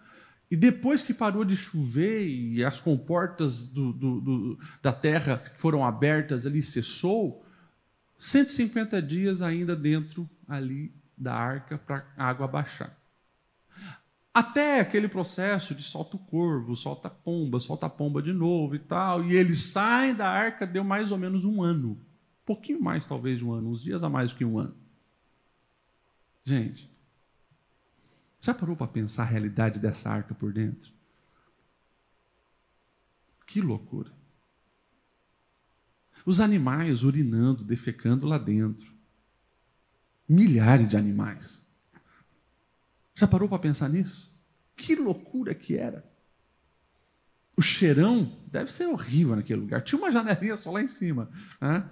e 0.50 0.58
depois 0.58 1.04
que 1.04 1.14
parou 1.14 1.46
de 1.46 1.56
chover 1.56 2.28
e 2.28 2.66
as 2.66 2.82
comportas 2.82 3.68
do, 3.68 3.94
do, 3.94 4.22
do, 4.22 4.60
da 4.82 4.92
terra 4.92 5.44
foram 5.56 5.86
abertas 5.86 6.48
ali, 6.48 6.64
cessou, 6.64 7.46
150 8.18 9.00
dias 9.00 9.44
ainda 9.44 9.76
dentro 9.76 10.28
ali 10.48 10.92
da 11.16 11.36
arca 11.36 11.78
para 11.78 12.08
a 12.18 12.26
água 12.26 12.48
baixar. 12.48 12.99
Até 14.40 14.80
aquele 14.80 15.10
processo 15.10 15.76
de 15.76 15.84
solta 15.84 16.16
o 16.16 16.20
corvo, 16.20 16.74
solta 16.74 17.10
a 17.10 17.12
pomba, 17.12 17.60
solta 17.60 17.88
a 17.88 17.90
pomba 17.90 18.22
de 18.22 18.32
novo 18.32 18.74
e 18.74 18.80
tal, 18.80 19.22
e 19.26 19.36
eles 19.36 19.64
saem 19.64 20.16
da 20.16 20.30
arca, 20.30 20.66
deu 20.66 20.82
mais 20.82 21.12
ou 21.12 21.18
menos 21.18 21.44
um 21.44 21.62
ano. 21.62 21.90
Um 21.90 22.46
pouquinho 22.46 22.82
mais, 22.82 23.06
talvez, 23.06 23.40
de 23.40 23.46
um 23.46 23.52
ano, 23.52 23.70
uns 23.70 23.84
dias 23.84 24.02
a 24.02 24.10
mais 24.10 24.32
do 24.32 24.38
que 24.38 24.46
um 24.46 24.58
ano. 24.58 24.78
Gente, 26.42 26.90
já 28.40 28.54
parou 28.54 28.78
para 28.78 28.88
pensar 28.88 29.24
a 29.24 29.26
realidade 29.26 29.78
dessa 29.78 30.10
arca 30.10 30.34
por 30.34 30.54
dentro? 30.54 30.94
Que 33.46 33.60
loucura. 33.60 34.14
Os 36.26 36.40
animais 36.40 37.04
urinando, 37.04 37.66
defecando 37.66 38.26
lá 38.26 38.38
dentro. 38.38 38.94
Milhares 40.30 40.88
de 40.88 40.96
animais. 40.96 41.69
Já 43.20 43.28
parou 43.28 43.50
para 43.50 43.60
pensar 43.60 43.90
nisso? 43.90 44.34
Que 44.78 44.96
loucura 44.96 45.54
que 45.54 45.76
era. 45.76 46.10
O 47.58 47.62
cheirão 47.62 48.32
deve 48.48 48.72
ser 48.72 48.86
horrível 48.88 49.36
naquele 49.36 49.60
lugar. 49.60 49.84
Tinha 49.84 50.00
uma 50.00 50.10
janelinha 50.10 50.56
só 50.56 50.72
lá 50.72 50.82
em 50.82 50.88
cima. 50.88 51.30
Né? 51.60 51.84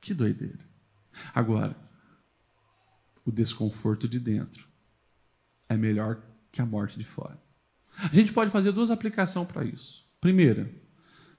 Que 0.00 0.12
doideira. 0.12 0.58
Agora, 1.32 1.76
o 3.24 3.30
desconforto 3.30 4.08
de 4.08 4.18
dentro 4.18 4.66
é 5.68 5.76
melhor 5.76 6.20
que 6.50 6.60
a 6.60 6.66
morte 6.66 6.98
de 6.98 7.06
fora. 7.06 7.40
A 7.96 8.12
gente 8.16 8.32
pode 8.32 8.50
fazer 8.50 8.72
duas 8.72 8.90
aplicações 8.90 9.46
para 9.46 9.64
isso. 9.64 10.04
Primeira, 10.20 10.68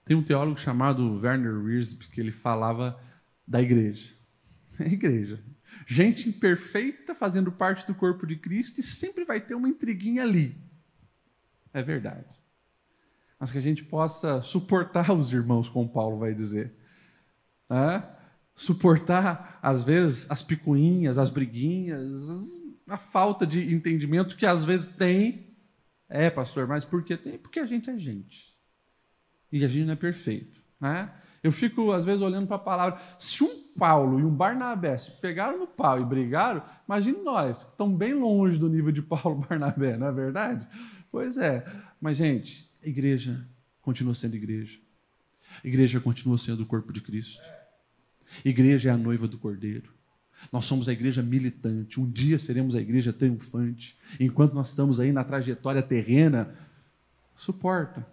tem 0.05 0.15
um 0.15 0.23
teólogo 0.23 0.57
chamado 0.57 1.19
Werner 1.19 1.61
Wiersbe 1.61 2.07
que 2.07 2.21
ele 2.21 2.31
falava 2.31 2.97
da 3.45 3.61
igreja. 3.61 4.15
É 4.79 4.93
igreja. 4.93 5.43
Gente 5.85 6.29
imperfeita 6.29 7.15
fazendo 7.15 7.51
parte 7.51 7.85
do 7.85 7.95
corpo 7.95 8.25
de 8.25 8.35
Cristo 8.35 8.79
e 8.79 8.83
sempre 8.83 9.23
vai 9.23 9.39
ter 9.39 9.55
uma 9.55 9.69
intriguinha 9.69 10.23
ali. 10.23 10.57
É 11.73 11.81
verdade. 11.83 12.25
Mas 13.39 13.51
que 13.51 13.57
a 13.57 13.61
gente 13.61 13.83
possa 13.83 14.41
suportar 14.41 15.11
os 15.11 15.31
irmãos, 15.31 15.69
como 15.69 15.87
Paulo 15.87 16.17
vai 16.17 16.33
dizer. 16.33 16.73
É? 17.69 18.01
Suportar, 18.55 19.59
às 19.61 19.83
vezes, 19.83 20.29
as 20.31 20.41
picuinhas, 20.41 21.17
as 21.17 21.29
briguinhas, 21.29 22.59
a 22.87 22.97
falta 22.97 23.45
de 23.45 23.73
entendimento 23.73 24.35
que 24.35 24.45
às 24.45 24.65
vezes 24.65 24.87
tem. 24.87 25.55
É, 26.09 26.29
pastor, 26.29 26.67
mas 26.67 26.85
por 26.85 27.03
que 27.03 27.15
tem? 27.15 27.37
Porque 27.37 27.59
a 27.59 27.65
gente 27.65 27.89
é 27.89 27.99
gente. 27.99 28.57
E 29.51 29.63
a 29.63 29.67
gente 29.67 29.85
não 29.85 29.93
é 29.93 29.97
perfeito. 29.97 30.61
Né? 30.79 31.11
Eu 31.43 31.51
fico, 31.51 31.91
às 31.91 32.05
vezes, 32.05 32.21
olhando 32.21 32.47
para 32.47 32.55
a 32.55 32.59
palavra. 32.59 32.99
Se 33.17 33.43
um 33.43 33.67
Paulo 33.77 34.19
e 34.19 34.23
um 34.23 34.33
Barnabé 34.33 34.97
se 34.97 35.11
pegaram 35.11 35.59
no 35.59 35.67
pau 35.67 36.01
e 36.01 36.05
brigaram, 36.05 36.63
imagine 36.87 37.19
nós, 37.23 37.63
que 37.63 37.71
estamos 37.71 37.97
bem 37.97 38.13
longe 38.13 38.57
do 38.57 38.67
nível 38.67 38.91
de 38.91 39.01
Paulo 39.01 39.43
e 39.43 39.47
Barnabé, 39.47 39.97
não 39.97 40.07
é 40.07 40.11
verdade? 40.11 40.67
Pois 41.11 41.37
é. 41.37 41.65
Mas, 42.01 42.17
gente, 42.17 42.69
a 42.83 42.87
igreja 42.87 43.47
continua 43.81 44.15
sendo 44.15 44.35
igreja. 44.35 44.79
A 45.63 45.67
igreja 45.67 45.99
continua 45.99 46.37
sendo 46.37 46.63
o 46.63 46.65
corpo 46.65 46.91
de 46.91 47.01
Cristo. 47.01 47.47
A 48.45 48.49
igreja 48.49 48.89
é 48.89 48.93
a 48.93 48.97
noiva 48.97 49.27
do 49.27 49.37
Cordeiro. 49.37 49.93
Nós 50.51 50.65
somos 50.65 50.87
a 50.87 50.93
igreja 50.93 51.23
militante. 51.23 51.99
Um 51.99 52.09
dia 52.09 52.37
seremos 52.37 52.75
a 52.75 52.81
igreja 52.81 53.11
triunfante. 53.11 53.97
Enquanto 54.19 54.53
nós 54.53 54.69
estamos 54.69 54.99
aí 54.99 55.11
na 55.11 55.23
trajetória 55.23 55.81
terrena, 55.81 56.53
suporta, 57.35 58.05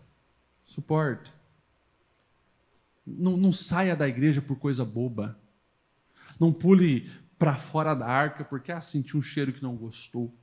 suporta. 0.64 1.30
Não, 3.06 3.36
não 3.36 3.52
saia 3.52 3.94
da 3.94 4.08
igreja 4.08 4.40
por 4.40 4.58
coisa 4.58 4.84
boba. 4.84 5.38
Não 6.40 6.52
pule 6.52 7.10
para 7.38 7.56
fora 7.56 7.94
da 7.94 8.06
arca 8.06 8.44
porque 8.44 8.72
ah, 8.72 8.80
um 9.14 9.22
cheiro 9.22 9.52
que 9.52 9.62
não 9.62 9.76
gostou. 9.76 10.36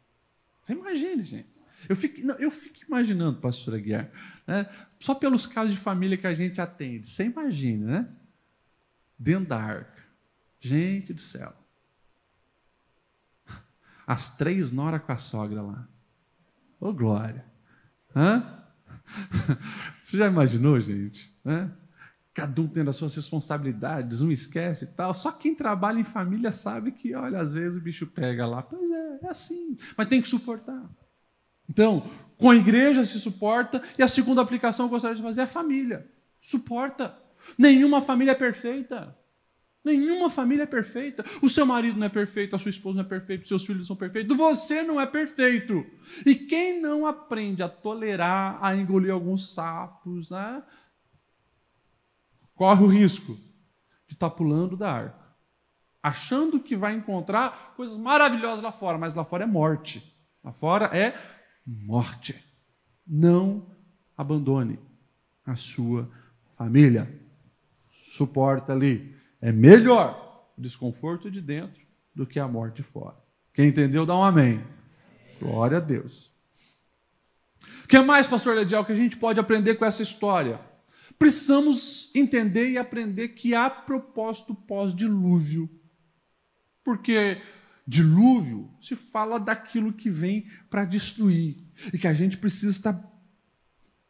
Você 0.64 0.74
imagine, 0.74 1.24
gente. 1.24 1.50
Eu 1.90 1.96
fico, 1.96 2.22
não, 2.22 2.36
eu 2.36 2.52
fico 2.52 2.86
imaginando, 2.88 3.40
pastor 3.40 3.74
Aguiar, 3.74 4.12
né? 4.46 4.70
só 5.00 5.16
pelos 5.16 5.48
casos 5.48 5.74
de 5.74 5.80
família 5.80 6.18
que 6.18 6.28
a 6.28 6.34
gente 6.34 6.62
atende. 6.62 7.08
Você 7.08 7.26
imagina, 7.26 7.86
né? 7.88 8.10
Dentro 9.18 9.50
da 9.50 9.60
arca. 9.60 10.04
Gente 10.60 11.14
do 11.14 11.22
céu. 11.22 11.54
As 14.06 14.36
três 14.38 14.72
nora 14.72 15.00
com 15.00 15.12
a 15.12 15.18
sogra 15.18 15.62
lá. 15.62 15.88
Ô, 16.80 16.90
oh, 16.90 16.94
glória. 16.94 17.46
Hã? 18.16 18.64
Você 20.04 20.18
já 20.18 20.28
imaginou, 20.28 20.80
gente? 20.80 21.34
Né? 21.44 21.72
Cada 22.34 22.62
um 22.62 22.68
tendo 22.68 22.90
as 22.90 22.96
suas 22.96 23.16
responsabilidades, 23.16 24.22
um 24.22 24.32
esquece 24.32 24.86
e 24.86 24.88
tal. 24.90 25.14
Só 25.14 25.32
quem 25.32 25.54
trabalha 25.54 26.00
em 26.00 26.04
família 26.04 26.52
sabe 26.52 26.92
que, 26.92 27.14
olha, 27.14 27.40
às 27.40 27.54
vezes 27.54 27.78
o 27.78 27.82
bicho 27.82 28.08
pega 28.08 28.46
lá. 28.46 28.62
Pois 28.62 28.90
é, 28.90 29.20
é 29.24 29.28
assim. 29.30 29.78
Mas 29.98 30.08
tem 30.08 30.22
que 30.22 30.30
suportar. 30.30 30.90
Então, 31.70 32.04
com 32.38 32.50
a 32.50 32.56
igreja 32.56 33.06
se 33.06 33.20
suporta, 33.20 33.82
e 33.98 34.04
a 34.04 34.08
segunda 34.08 34.42
aplicação 34.42 34.88
que 34.88 34.94
eu 34.94 34.96
gostaria 34.96 35.16
de 35.16 35.22
fazer 35.22 35.42
é 35.42 35.44
a 35.44 35.48
família. 35.48 36.10
Suporta. 36.40 37.18
Nenhuma 37.58 38.02
família 38.02 38.32
é 38.32 38.36
perfeita. 38.36 39.16
Nenhuma 39.84 40.30
família 40.30 40.64
é 40.64 40.68
perfeita. 40.68 41.26
O 41.42 41.50
seu 41.50 41.66
marido 41.66 41.98
não 41.98 42.06
é 42.06 42.10
perfeito, 42.10 42.56
a 42.56 42.60
sua 42.60 42.70
esposa 42.70 42.98
não 42.98 43.06
é 43.06 43.08
perfeita, 43.08 43.44
os 43.44 43.48
seus 43.48 43.66
filhos 43.66 43.88
são 43.88 43.96
perfeitos. 43.96 44.36
Você 44.38 44.84
não 44.84 45.02
é 45.02 45.06
perfeito. 45.06 45.86
E 46.26 46.36
quem 46.36 46.80
não 46.80 47.06
aprende 47.06 47.64
a 47.64 47.70
tolerar, 47.70 48.60
a 48.62 48.76
engolir 48.76 49.12
alguns 49.12 49.54
sapos, 49.54 50.30
né? 50.30 50.62
Corre 52.62 52.84
o 52.84 52.88
risco 52.88 53.34
de 54.08 54.14
estar 54.14 54.30
tá 54.30 54.36
pulando 54.36 54.78
da 54.78 54.92
arca, 54.92 55.36
achando 56.04 56.60
que 56.60 56.76
vai 56.76 56.94
encontrar 56.94 57.74
coisas 57.76 57.98
maravilhosas 57.98 58.64
lá 58.64 58.72
fora, 58.72 59.00
mas 59.00 59.16
lá 59.16 59.26
fora 59.26 59.46
é 59.46 59.48
morte. 59.48 60.16
Lá 60.44 60.52
fora 60.52 60.86
é 60.96 61.20
morte. 61.66 62.36
Não 63.08 63.66
abandone 64.16 64.78
a 65.44 65.56
sua 65.56 66.08
família. 66.56 67.12
Suporta 67.90 68.74
ali. 68.74 69.18
É 69.42 69.52
melhor 69.52 70.54
o 70.56 70.62
desconforto 70.62 71.32
de 71.32 71.42
dentro 71.42 71.82
do 72.14 72.28
que 72.28 72.40
a 72.40 72.48
morte 72.48 72.76
de 72.76 72.84
fora. 72.84 73.18
Quem 73.56 73.70
entendeu, 73.70 74.06
dá 74.06 74.16
um 74.16 74.24
amém. 74.24 74.64
Glória 75.40 75.78
a 75.78 75.82
Deus. 75.82 76.32
O 77.84 77.88
que 77.88 78.00
mais, 78.02 78.28
pastor 78.28 78.56
Ledial, 78.56 78.86
que 78.86 78.92
a 78.92 78.96
gente 78.96 79.18
pode 79.18 79.40
aprender 79.40 79.74
com 79.78 79.86
essa 79.86 80.04
história? 80.04 80.70
Precisamos 81.22 82.10
entender 82.16 82.72
e 82.72 82.80
aprender 82.80 83.28
que 83.28 83.54
há 83.54 83.70
propósito 83.70 84.56
pós-dilúvio. 84.56 85.70
Porque 86.84 87.40
dilúvio 87.86 88.76
se 88.82 88.96
fala 88.96 89.40
daquilo 89.40 89.94
que 89.94 90.10
vem 90.10 90.48
para 90.68 90.84
destruir 90.84 91.58
e 91.94 92.00
que 92.00 92.08
a 92.08 92.14
gente 92.16 92.38
precisa 92.38 92.72
estar 92.72 93.00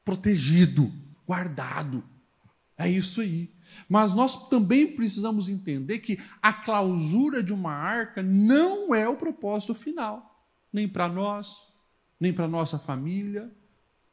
protegido, 0.05 0.89
guardado. 1.27 2.01
É 2.77 2.89
isso 2.89 3.19
aí. 3.19 3.53
Mas 3.89 4.13
nós 4.13 4.47
também 4.47 4.95
precisamos 4.95 5.49
entender 5.49 5.99
que 5.99 6.17
a 6.41 6.53
clausura 6.53 7.43
de 7.43 7.51
uma 7.51 7.73
arca 7.73 8.23
não 8.23 8.95
é 8.95 9.05
o 9.09 9.17
propósito 9.17 9.75
final, 9.75 10.47
nem 10.71 10.87
para 10.87 11.09
nós, 11.09 11.67
nem 12.17 12.31
para 12.31 12.47
nossa 12.47 12.79
família. 12.79 13.51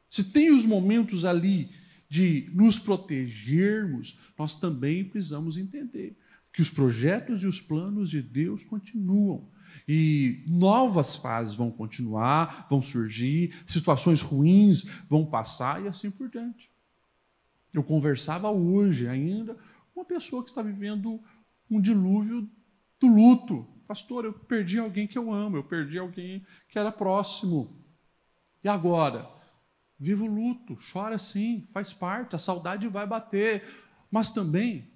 Se 0.09 0.21
tem 0.21 0.51
os 0.51 0.65
momentos 0.65 1.23
ali 1.23 1.69
de 2.09 2.49
nos 2.53 2.79
protegermos, 2.79 4.17
nós 4.37 4.59
também 4.59 5.05
precisamos 5.05 5.57
entender 5.57 6.17
que 6.51 6.61
os 6.61 6.71
projetos 6.71 7.43
e 7.43 7.47
os 7.47 7.61
planos 7.61 8.09
de 8.09 8.21
Deus 8.21 8.65
continuam. 8.65 9.47
E 9.87 10.43
novas 10.47 11.15
fases 11.15 11.53
vão 11.53 11.69
continuar, 11.69 12.65
vão 12.67 12.81
surgir, 12.81 13.55
situações 13.67 14.21
ruins 14.21 14.83
vão 15.07 15.23
passar 15.25 15.83
e 15.83 15.87
assim 15.87 16.09
por 16.09 16.27
diante. 16.27 16.71
Eu 17.71 17.83
conversava 17.83 18.49
hoje 18.49 19.07
ainda 19.07 19.53
com 19.93 19.99
uma 19.99 20.05
pessoa 20.05 20.43
que 20.43 20.49
está 20.49 20.63
vivendo 20.63 21.21
um 21.69 21.79
dilúvio 21.79 22.49
do 22.99 23.07
luto. 23.07 23.67
Pastor, 23.87 24.25
eu 24.25 24.33
perdi 24.33 24.79
alguém 24.79 25.05
que 25.05 25.17
eu 25.17 25.31
amo, 25.31 25.57
eu 25.57 25.63
perdi 25.63 25.99
alguém 25.99 26.43
que 26.67 26.79
era 26.79 26.91
próximo. 26.91 27.79
E 28.63 28.67
agora? 28.67 29.38
Viva 29.99 30.23
o 30.23 30.27
luto, 30.27 30.77
chora 30.91 31.19
sim, 31.19 31.65
faz 31.73 31.93
parte, 31.93 32.35
a 32.35 32.39
saudade 32.39 32.87
vai 32.87 33.05
bater. 33.05 33.63
Mas 34.09 34.31
também, 34.31 34.89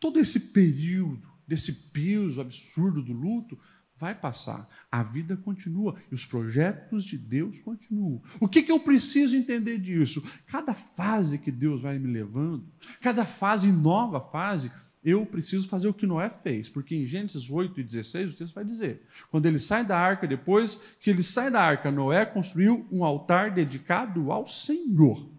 todo 0.00 0.18
esse 0.18 0.40
período, 0.52 1.30
desse 1.46 1.72
peso 1.90 2.40
absurdo 2.40 3.02
do 3.02 3.12
luto, 3.12 3.58
vai 3.96 4.14
passar. 4.16 4.68
A 4.90 5.00
vida 5.02 5.36
continua 5.36 5.94
e 6.10 6.14
os 6.14 6.26
projetos 6.26 7.04
de 7.04 7.16
Deus 7.16 7.60
continuam. 7.60 8.20
O 8.40 8.48
que, 8.48 8.62
que 8.62 8.72
eu 8.72 8.80
preciso 8.80 9.36
entender 9.36 9.78
disso? 9.78 10.20
Cada 10.46 10.74
fase 10.74 11.38
que 11.38 11.52
Deus 11.52 11.82
vai 11.82 12.00
me 12.00 12.12
levando, 12.12 12.66
cada 13.00 13.24
fase, 13.24 13.70
nova 13.70 14.20
fase, 14.20 14.72
eu 15.04 15.26
preciso 15.26 15.68
fazer 15.68 15.88
o 15.88 15.94
que 15.94 16.06
Noé 16.06 16.30
fez, 16.30 16.68
porque 16.68 16.94
em 16.94 17.06
Gênesis 17.06 17.50
8 17.50 17.80
e 17.80 17.82
16 17.82 18.32
o 18.32 18.36
texto 18.36 18.54
vai 18.54 18.64
dizer: 18.64 19.02
quando 19.30 19.46
ele 19.46 19.58
sai 19.58 19.84
da 19.84 19.98
arca, 19.98 20.26
depois 20.26 20.96
que 21.00 21.10
ele 21.10 21.22
sai 21.22 21.50
da 21.50 21.60
arca, 21.60 21.90
Noé 21.90 22.24
construiu 22.24 22.86
um 22.90 23.04
altar 23.04 23.50
dedicado 23.50 24.30
ao 24.30 24.46
Senhor. 24.46 25.30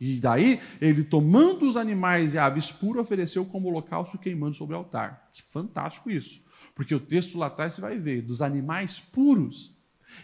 E 0.00 0.20
daí, 0.20 0.60
ele 0.80 1.02
tomando 1.02 1.68
os 1.68 1.76
animais 1.76 2.32
e 2.32 2.38
aves 2.38 2.70
puras, 2.70 3.02
ofereceu 3.02 3.44
como 3.44 3.68
holocausto 3.68 4.16
queimando 4.16 4.54
sobre 4.54 4.74
o 4.74 4.78
altar. 4.78 5.28
Que 5.32 5.42
fantástico 5.42 6.10
isso! 6.10 6.46
Porque 6.74 6.94
o 6.94 7.00
texto 7.00 7.36
lá 7.36 7.48
atrás 7.48 7.74
você 7.74 7.80
vai 7.80 7.98
ver: 7.98 8.22
dos 8.22 8.40
animais 8.40 9.00
puros, 9.00 9.76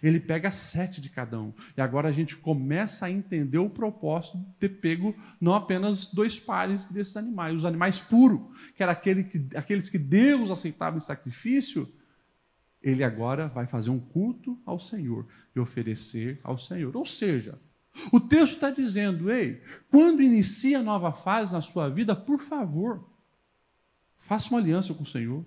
ele 0.02 0.20
pega 0.20 0.50
sete 0.50 1.00
de 1.00 1.08
cada 1.08 1.40
um. 1.40 1.52
E 1.76 1.80
agora 1.80 2.08
a 2.08 2.12
gente 2.12 2.36
começa 2.36 3.06
a 3.06 3.10
entender 3.10 3.58
o 3.58 3.70
propósito 3.70 4.38
de 4.38 4.44
ter 4.58 4.68
pego 4.68 5.14
não 5.40 5.54
apenas 5.54 6.06
dois 6.06 6.38
pares 6.38 6.86
desses 6.86 7.16
animais, 7.16 7.54
os 7.54 7.64
animais 7.64 8.00
puros, 8.00 8.40
que 8.76 8.82
eram 8.82 8.92
aquele 8.92 9.24
que, 9.24 9.48
aqueles 9.56 9.90
que 9.90 9.98
Deus 9.98 10.50
aceitava 10.50 10.96
em 10.96 11.00
sacrifício, 11.00 11.92
ele 12.82 13.02
agora 13.02 13.48
vai 13.48 13.66
fazer 13.66 13.90
um 13.90 13.98
culto 13.98 14.60
ao 14.66 14.78
Senhor 14.78 15.26
e 15.56 15.60
oferecer 15.60 16.38
ao 16.42 16.58
Senhor. 16.58 16.94
Ou 16.94 17.06
seja, 17.06 17.58
o 18.12 18.20
texto 18.20 18.54
está 18.54 18.70
dizendo, 18.70 19.30
ei, 19.30 19.62
quando 19.90 20.20
inicia 20.20 20.80
a 20.80 20.82
nova 20.82 21.12
fase 21.12 21.52
na 21.52 21.60
sua 21.60 21.88
vida, 21.88 22.14
por 22.14 22.40
favor, 22.40 23.08
faça 24.16 24.50
uma 24.50 24.60
aliança 24.60 24.92
com 24.92 25.02
o 25.02 25.06
Senhor. 25.06 25.44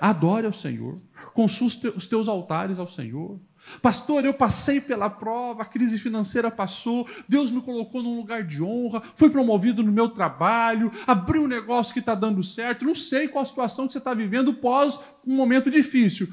Adore 0.00 0.46
ao 0.46 0.52
Senhor, 0.52 1.00
consulte 1.32 1.86
os 1.88 2.08
teus 2.08 2.26
altares 2.26 2.78
ao 2.78 2.86
Senhor, 2.86 3.40
Pastor, 3.80 4.24
eu 4.24 4.34
passei 4.34 4.80
pela 4.80 5.08
prova, 5.08 5.62
a 5.62 5.66
crise 5.66 5.98
financeira 5.98 6.50
passou, 6.50 7.08
Deus 7.28 7.50
me 7.50 7.62
colocou 7.62 8.02
num 8.02 8.16
lugar 8.16 8.44
de 8.44 8.62
honra, 8.62 9.02
fui 9.14 9.30
promovido 9.30 9.82
no 9.82 9.90
meu 9.90 10.08
trabalho, 10.08 10.92
abri 11.06 11.38
um 11.38 11.46
negócio 11.46 11.92
que 11.92 12.00
está 12.00 12.14
dando 12.14 12.42
certo, 12.42 12.84
não 12.84 12.94
sei 12.94 13.26
qual 13.26 13.42
a 13.42 13.46
situação 13.46 13.86
que 13.86 13.92
você 13.92 13.98
está 13.98 14.12
vivendo 14.12 14.54
pós 14.54 15.00
um 15.26 15.34
momento 15.34 15.70
difícil. 15.70 16.32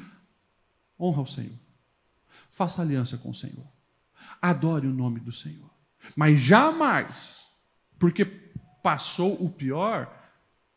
Honra 1.00 1.22
o 1.22 1.28
Senhor. 1.28 1.60
Faça 2.50 2.82
aliança 2.82 3.18
com 3.18 3.30
o 3.30 3.36
Senhor. 3.36 3.66
Adore 4.42 4.88
o 4.88 4.94
nome 4.94 5.20
do 5.20 5.32
Senhor. 5.32 5.72
Mas 6.16 6.40
jamais, 6.40 7.46
porque 7.98 8.26
passou 8.84 9.42
o 9.44 9.50
pior, 9.50 10.20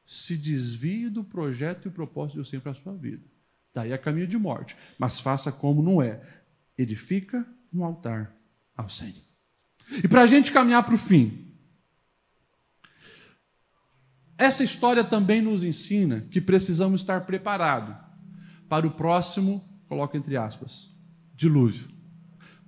se 0.06 0.36
desvie 0.36 1.08
do 1.08 1.24
projeto 1.24 1.88
e 1.88 1.90
propósito 1.90 2.32
de 2.32 2.36
Deus 2.38 2.50
tem 2.50 2.60
para 2.60 2.72
a 2.72 2.74
sua 2.74 2.94
vida. 2.94 3.24
Daí 3.72 3.92
é 3.92 3.98
caminho 3.98 4.26
de 4.26 4.38
morte. 4.38 4.76
Mas 4.98 5.18
faça 5.18 5.50
como 5.50 5.82
não 5.82 6.00
é. 6.00 6.22
Edifica 6.76 7.46
um 7.72 7.84
altar 7.84 8.34
ao 8.76 8.88
Senhor. 8.88 9.22
E 10.02 10.08
para 10.08 10.22
a 10.22 10.26
gente 10.26 10.52
caminhar 10.52 10.82
para 10.82 10.94
o 10.94 10.98
fim, 10.98 11.52
essa 14.36 14.64
história 14.64 15.04
também 15.04 15.40
nos 15.40 15.62
ensina 15.62 16.26
que 16.30 16.40
precisamos 16.40 17.00
estar 17.00 17.24
preparados 17.26 17.94
para 18.68 18.86
o 18.86 18.90
próximo, 18.90 19.62
coloca 19.88 20.16
entre 20.16 20.36
aspas, 20.36 20.90
dilúvio. 21.34 21.92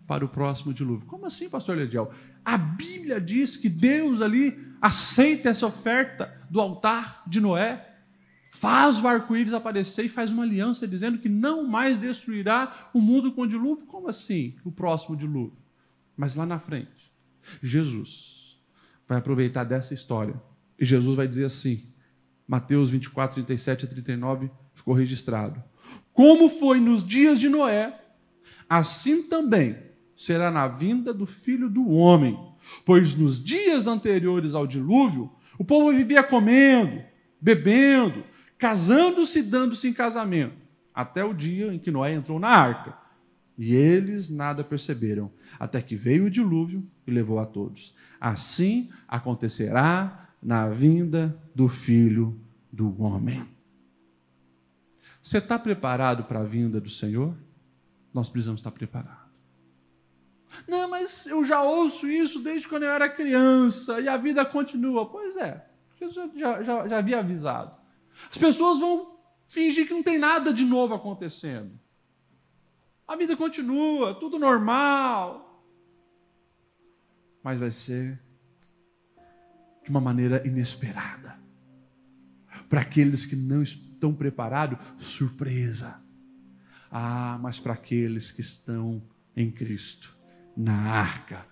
Para 0.07 0.24
o 0.24 0.28
próximo 0.28 0.72
dilúvio. 0.72 1.07
Como 1.07 1.26
assim, 1.26 1.48
pastor 1.48 1.76
Lediel? 1.76 2.12
A 2.44 2.57
Bíblia 2.57 3.20
diz 3.20 3.57
que 3.57 3.68
Deus 3.68 4.20
ali 4.20 4.57
aceita 4.80 5.48
essa 5.48 5.66
oferta 5.66 6.32
do 6.48 6.61
altar 6.61 7.24
de 7.26 7.40
Noé, 7.40 7.95
faz 8.49 9.01
o 9.01 9.07
arco-íris 9.07 9.53
aparecer 9.53 10.05
e 10.05 10.09
faz 10.09 10.30
uma 10.30 10.42
aliança 10.42 10.86
dizendo 10.86 11.18
que 11.18 11.28
não 11.28 11.66
mais 11.66 11.99
destruirá 11.99 12.90
o 12.94 13.01
mundo 13.01 13.32
com 13.32 13.42
o 13.42 13.49
dilúvio. 13.49 13.86
Como 13.86 14.09
assim, 14.09 14.55
o 14.64 14.72
próximo 14.72 15.16
dilúvio? 15.16 15.59
Mas 16.16 16.34
lá 16.34 16.47
na 16.47 16.59
frente, 16.59 17.12
Jesus 17.62 18.59
vai 19.07 19.18
aproveitar 19.18 19.64
dessa 19.64 19.92
história 19.92 20.40
e 20.78 20.84
Jesus 20.84 21.16
vai 21.16 21.28
dizer 21.28 21.44
assim, 21.44 21.82
Mateus 22.47 22.90
24, 22.90 23.34
37 23.34 23.84
a 23.84 23.88
39 23.88 24.51
ficou 24.72 24.94
registrado. 24.94 25.62
Como 26.12 26.49
foi 26.49 26.80
nos 26.80 27.07
dias 27.07 27.38
de 27.38 27.49
Noé, 27.49 28.01
assim 28.68 29.24
também 29.24 29.76
será 30.14 30.51
na 30.51 30.66
vinda 30.66 31.12
do 31.12 31.26
filho 31.26 31.68
do 31.68 31.88
homem. 31.90 32.38
Pois 32.84 33.14
nos 33.14 33.42
dias 33.42 33.86
anteriores 33.86 34.55
ao 34.55 34.66
dilúvio, 34.66 35.30
o 35.59 35.64
povo 35.64 35.92
vivia 35.92 36.22
comendo, 36.22 37.03
bebendo, 37.40 38.24
casando-se 38.59 39.40
e 39.40 39.42
dando-se 39.42 39.88
em 39.88 39.92
casamento, 39.92 40.57
até 40.94 41.24
o 41.24 41.34
dia 41.34 41.72
em 41.72 41.78
que 41.78 41.90
Noé 41.90 42.14
entrou 42.14 42.38
na 42.38 42.48
arca. 42.48 42.96
E 43.59 43.74
eles 43.74 44.28
nada 44.28 44.62
perceberam, 44.62 45.30
até 45.59 45.80
que 45.80 45.96
veio 45.96 46.26
o 46.26 46.30
dilúvio 46.30 46.86
e 47.07 47.11
levou 47.11 47.38
a 47.38 47.46
todos. 47.46 47.94
Assim 48.20 48.90
acontecerá 49.09 50.30
na 50.42 50.68
vinda 50.68 51.36
do 51.54 51.68
filho 51.68 52.38
do 52.70 53.00
homem. 53.02 53.48
Você 55.22 55.38
está 55.38 55.59
preparado 55.59 56.24
para 56.24 56.40
a 56.40 56.44
vinda 56.44 56.80
do 56.80 56.90
Senhor? 56.90 57.34
Nós 58.14 58.28
precisamos 58.28 58.61
estar 58.61 58.70
preparados. 58.70 59.26
Não, 60.68 60.88
mas 60.88 61.26
eu 61.26 61.44
já 61.44 61.62
ouço 61.62 62.09
isso 62.09 62.40
desde 62.40 62.68
quando 62.68 62.84
eu 62.84 62.90
era 62.90 63.09
criança 63.09 64.00
e 64.00 64.09
a 64.09 64.16
vida 64.16 64.44
continua. 64.44 65.07
Pois 65.07 65.36
é, 65.36 65.66
Jesus 65.98 66.30
já, 66.36 66.62
já, 66.62 66.88
já 66.88 66.98
havia 66.98 67.18
avisado. 67.18 67.74
As 68.30 68.38
pessoas 68.38 68.78
vão 68.78 69.18
fingir 69.48 69.86
que 69.86 69.94
não 69.94 70.02
tem 70.02 70.18
nada 70.18 70.52
de 70.52 70.64
novo 70.64 70.94
acontecendo. 70.94 71.78
A 73.06 73.16
vida 73.16 73.36
continua, 73.36 74.14
tudo 74.14 74.38
normal. 74.38 75.64
Mas 77.42 77.60
vai 77.60 77.70
ser 77.70 78.20
de 79.84 79.90
uma 79.90 80.00
maneira 80.00 80.46
inesperada. 80.46 81.38
Para 82.68 82.80
aqueles 82.80 83.24
que 83.24 83.36
não 83.36 83.62
estão 83.62 84.12
preparados, 84.12 84.78
surpresa. 84.98 86.02
Ah, 86.90 87.38
mas 87.40 87.60
para 87.60 87.74
aqueles 87.74 88.32
que 88.32 88.40
estão 88.40 89.02
em 89.36 89.50
Cristo, 89.50 90.16
na 90.56 90.74
arca, 90.74 91.46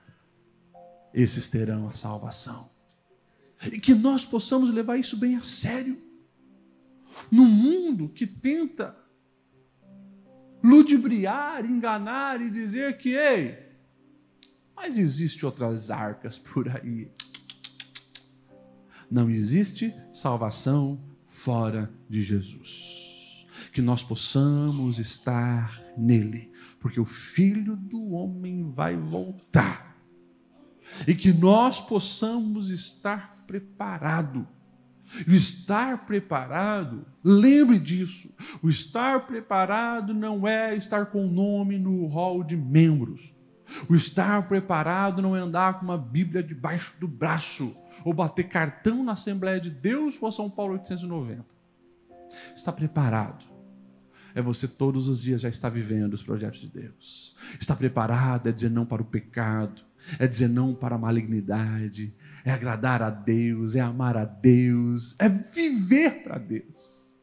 esses 1.13 1.49
terão 1.49 1.89
a 1.89 1.93
salvação. 1.93 2.69
E 3.65 3.79
que 3.79 3.95
nós 3.95 4.25
possamos 4.25 4.71
levar 4.71 4.97
isso 4.97 5.17
bem 5.17 5.37
a 5.37 5.43
sério. 5.43 5.97
No 7.31 7.45
mundo 7.45 8.09
que 8.09 8.27
tenta 8.27 8.97
ludibriar, 10.63 11.65
enganar 11.65 12.41
e 12.41 12.51
dizer 12.51 12.97
que, 12.97 13.11
ei, 13.11 13.59
mas 14.75 14.99
existe 14.99 15.45
outras 15.45 15.91
arcas 15.91 16.39
por 16.39 16.69
aí. 16.69 17.11
Não 19.11 19.29
existe 19.31 19.95
salvação 20.13 21.03
fora 21.27 21.93
de 22.09 22.23
Jesus. 22.23 23.47
Que 23.73 23.83
nós 23.83 24.03
possamos 24.03 24.99
estar 24.99 25.81
nele 25.97 26.55
porque 26.85 27.01
o 27.01 27.05
filho 27.07 27.77
do 27.77 28.11
homem 28.11 28.71
vai 28.71 28.95
voltar. 28.95 29.97
E 31.09 31.15
que 31.15 31.33
nós 31.33 31.81
possamos 31.81 32.69
estar 32.69 33.43
preparado. 33.47 34.47
O 35.29 35.33
estar 35.33 36.07
preparado, 36.07 37.07
lembre 37.23 37.79
disso. 37.79 38.31
O 38.63 38.69
estar 38.69 39.27
preparado 39.27 40.13
não 40.13 40.47
é 40.47 40.75
estar 40.77 41.07
com 41.07 41.25
o 41.25 41.31
nome 41.31 41.79
no 41.79 42.07
hall 42.07 42.43
de 42.43 42.57
membros. 42.57 43.35
O 43.89 43.95
estar 43.95 44.47
preparado 44.49 45.23
não 45.23 45.37
é 45.37 45.41
andar 45.41 45.79
com 45.79 45.85
uma 45.85 45.99
Bíblia 45.99 46.43
debaixo 46.43 46.95
do 46.99 47.09
braço 47.09 47.75
ou 48.05 48.13
bater 48.13 48.49
cartão 48.49 49.03
na 49.05 49.13
Assembleia 49.13 49.61
de 49.61 49.71
Deus 49.71 50.21
ou 50.21 50.31
São 50.31 50.51
Paulo 50.51 50.75
890. 50.75 51.45
Está 52.55 52.73
preparado 52.73 53.55
é 54.35 54.43
você 54.43 54.67
todos 54.67 55.07
os 55.07 55.23
dias 55.23 55.41
já 55.41 55.49
estar 55.49 55.69
vivendo 55.69 56.15
os 56.15 56.23
projetos 56.23 56.61
de 56.61 56.67
Deus. 56.67 57.37
Está 57.59 57.77
preparado 57.77 58.49
é 58.49 58.53
dizer 58.53 58.69
não 58.69 58.85
para 58.85 59.01
o 59.01 59.05
pecado, 59.05 59.83
é 60.19 60.27
dizer 60.27 60.49
não 60.49 60.75
para 60.75 60.97
a 60.97 60.99
malignidade, 60.99 62.13
é 62.45 62.53
agradar 62.53 63.03
a 63.03 63.09
Deus, 63.09 63.75
é 63.75 63.81
amar 63.81 64.19
a 64.19 64.25
Deus, 64.27 65.17
é 65.19 65.29
viver 65.31 66.23
para 66.23 66.37
Deus. 66.37 67.17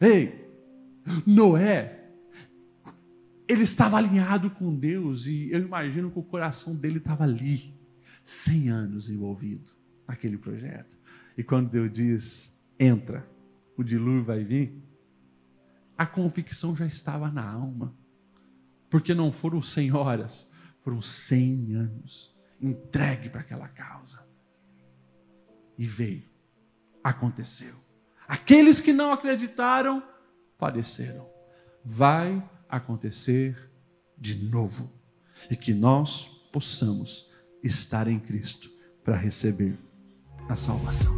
Ei, 0.00 0.52
Noé, 1.24 2.10
ele 3.46 3.62
estava 3.62 3.96
alinhado 3.96 4.50
com 4.50 4.74
Deus 4.74 5.26
e 5.26 5.50
eu 5.52 5.60
imagino 5.60 6.10
que 6.10 6.18
o 6.18 6.24
coração 6.24 6.74
dele 6.74 6.98
estava 6.98 7.22
ali, 7.22 7.72
100 8.24 8.68
anos 8.70 9.08
envolvido 9.08 9.70
naquele 10.06 10.36
projeto. 10.36 10.98
E 11.36 11.44
quando 11.44 11.70
Deus 11.70 11.92
diz, 11.92 12.60
entra, 12.78 13.26
o 13.76 13.84
dilúvio 13.84 14.24
vai 14.24 14.42
vir, 14.42 14.82
a 15.96 16.04
convicção 16.04 16.74
já 16.74 16.86
estava 16.86 17.30
na 17.30 17.48
alma. 17.48 17.96
Porque 18.90 19.14
não 19.14 19.30
foram 19.30 19.62
100 19.62 19.92
horas, 19.92 20.50
foram 20.80 21.00
100 21.00 21.74
anos 21.74 22.37
entregue 22.60 23.28
para 23.28 23.40
aquela 23.40 23.68
causa. 23.68 24.26
E 25.76 25.86
veio, 25.86 26.24
aconteceu. 27.02 27.74
Aqueles 28.26 28.80
que 28.80 28.92
não 28.92 29.12
acreditaram, 29.12 30.02
padeceram. 30.58 31.28
Vai 31.84 32.46
acontecer 32.68 33.70
de 34.16 34.34
novo. 34.34 34.90
E 35.50 35.56
que 35.56 35.72
nós 35.72 36.48
possamos 36.52 37.32
estar 37.62 38.08
em 38.08 38.18
Cristo 38.18 38.70
para 39.04 39.16
receber 39.16 39.78
a 40.48 40.56
salvação. 40.56 41.14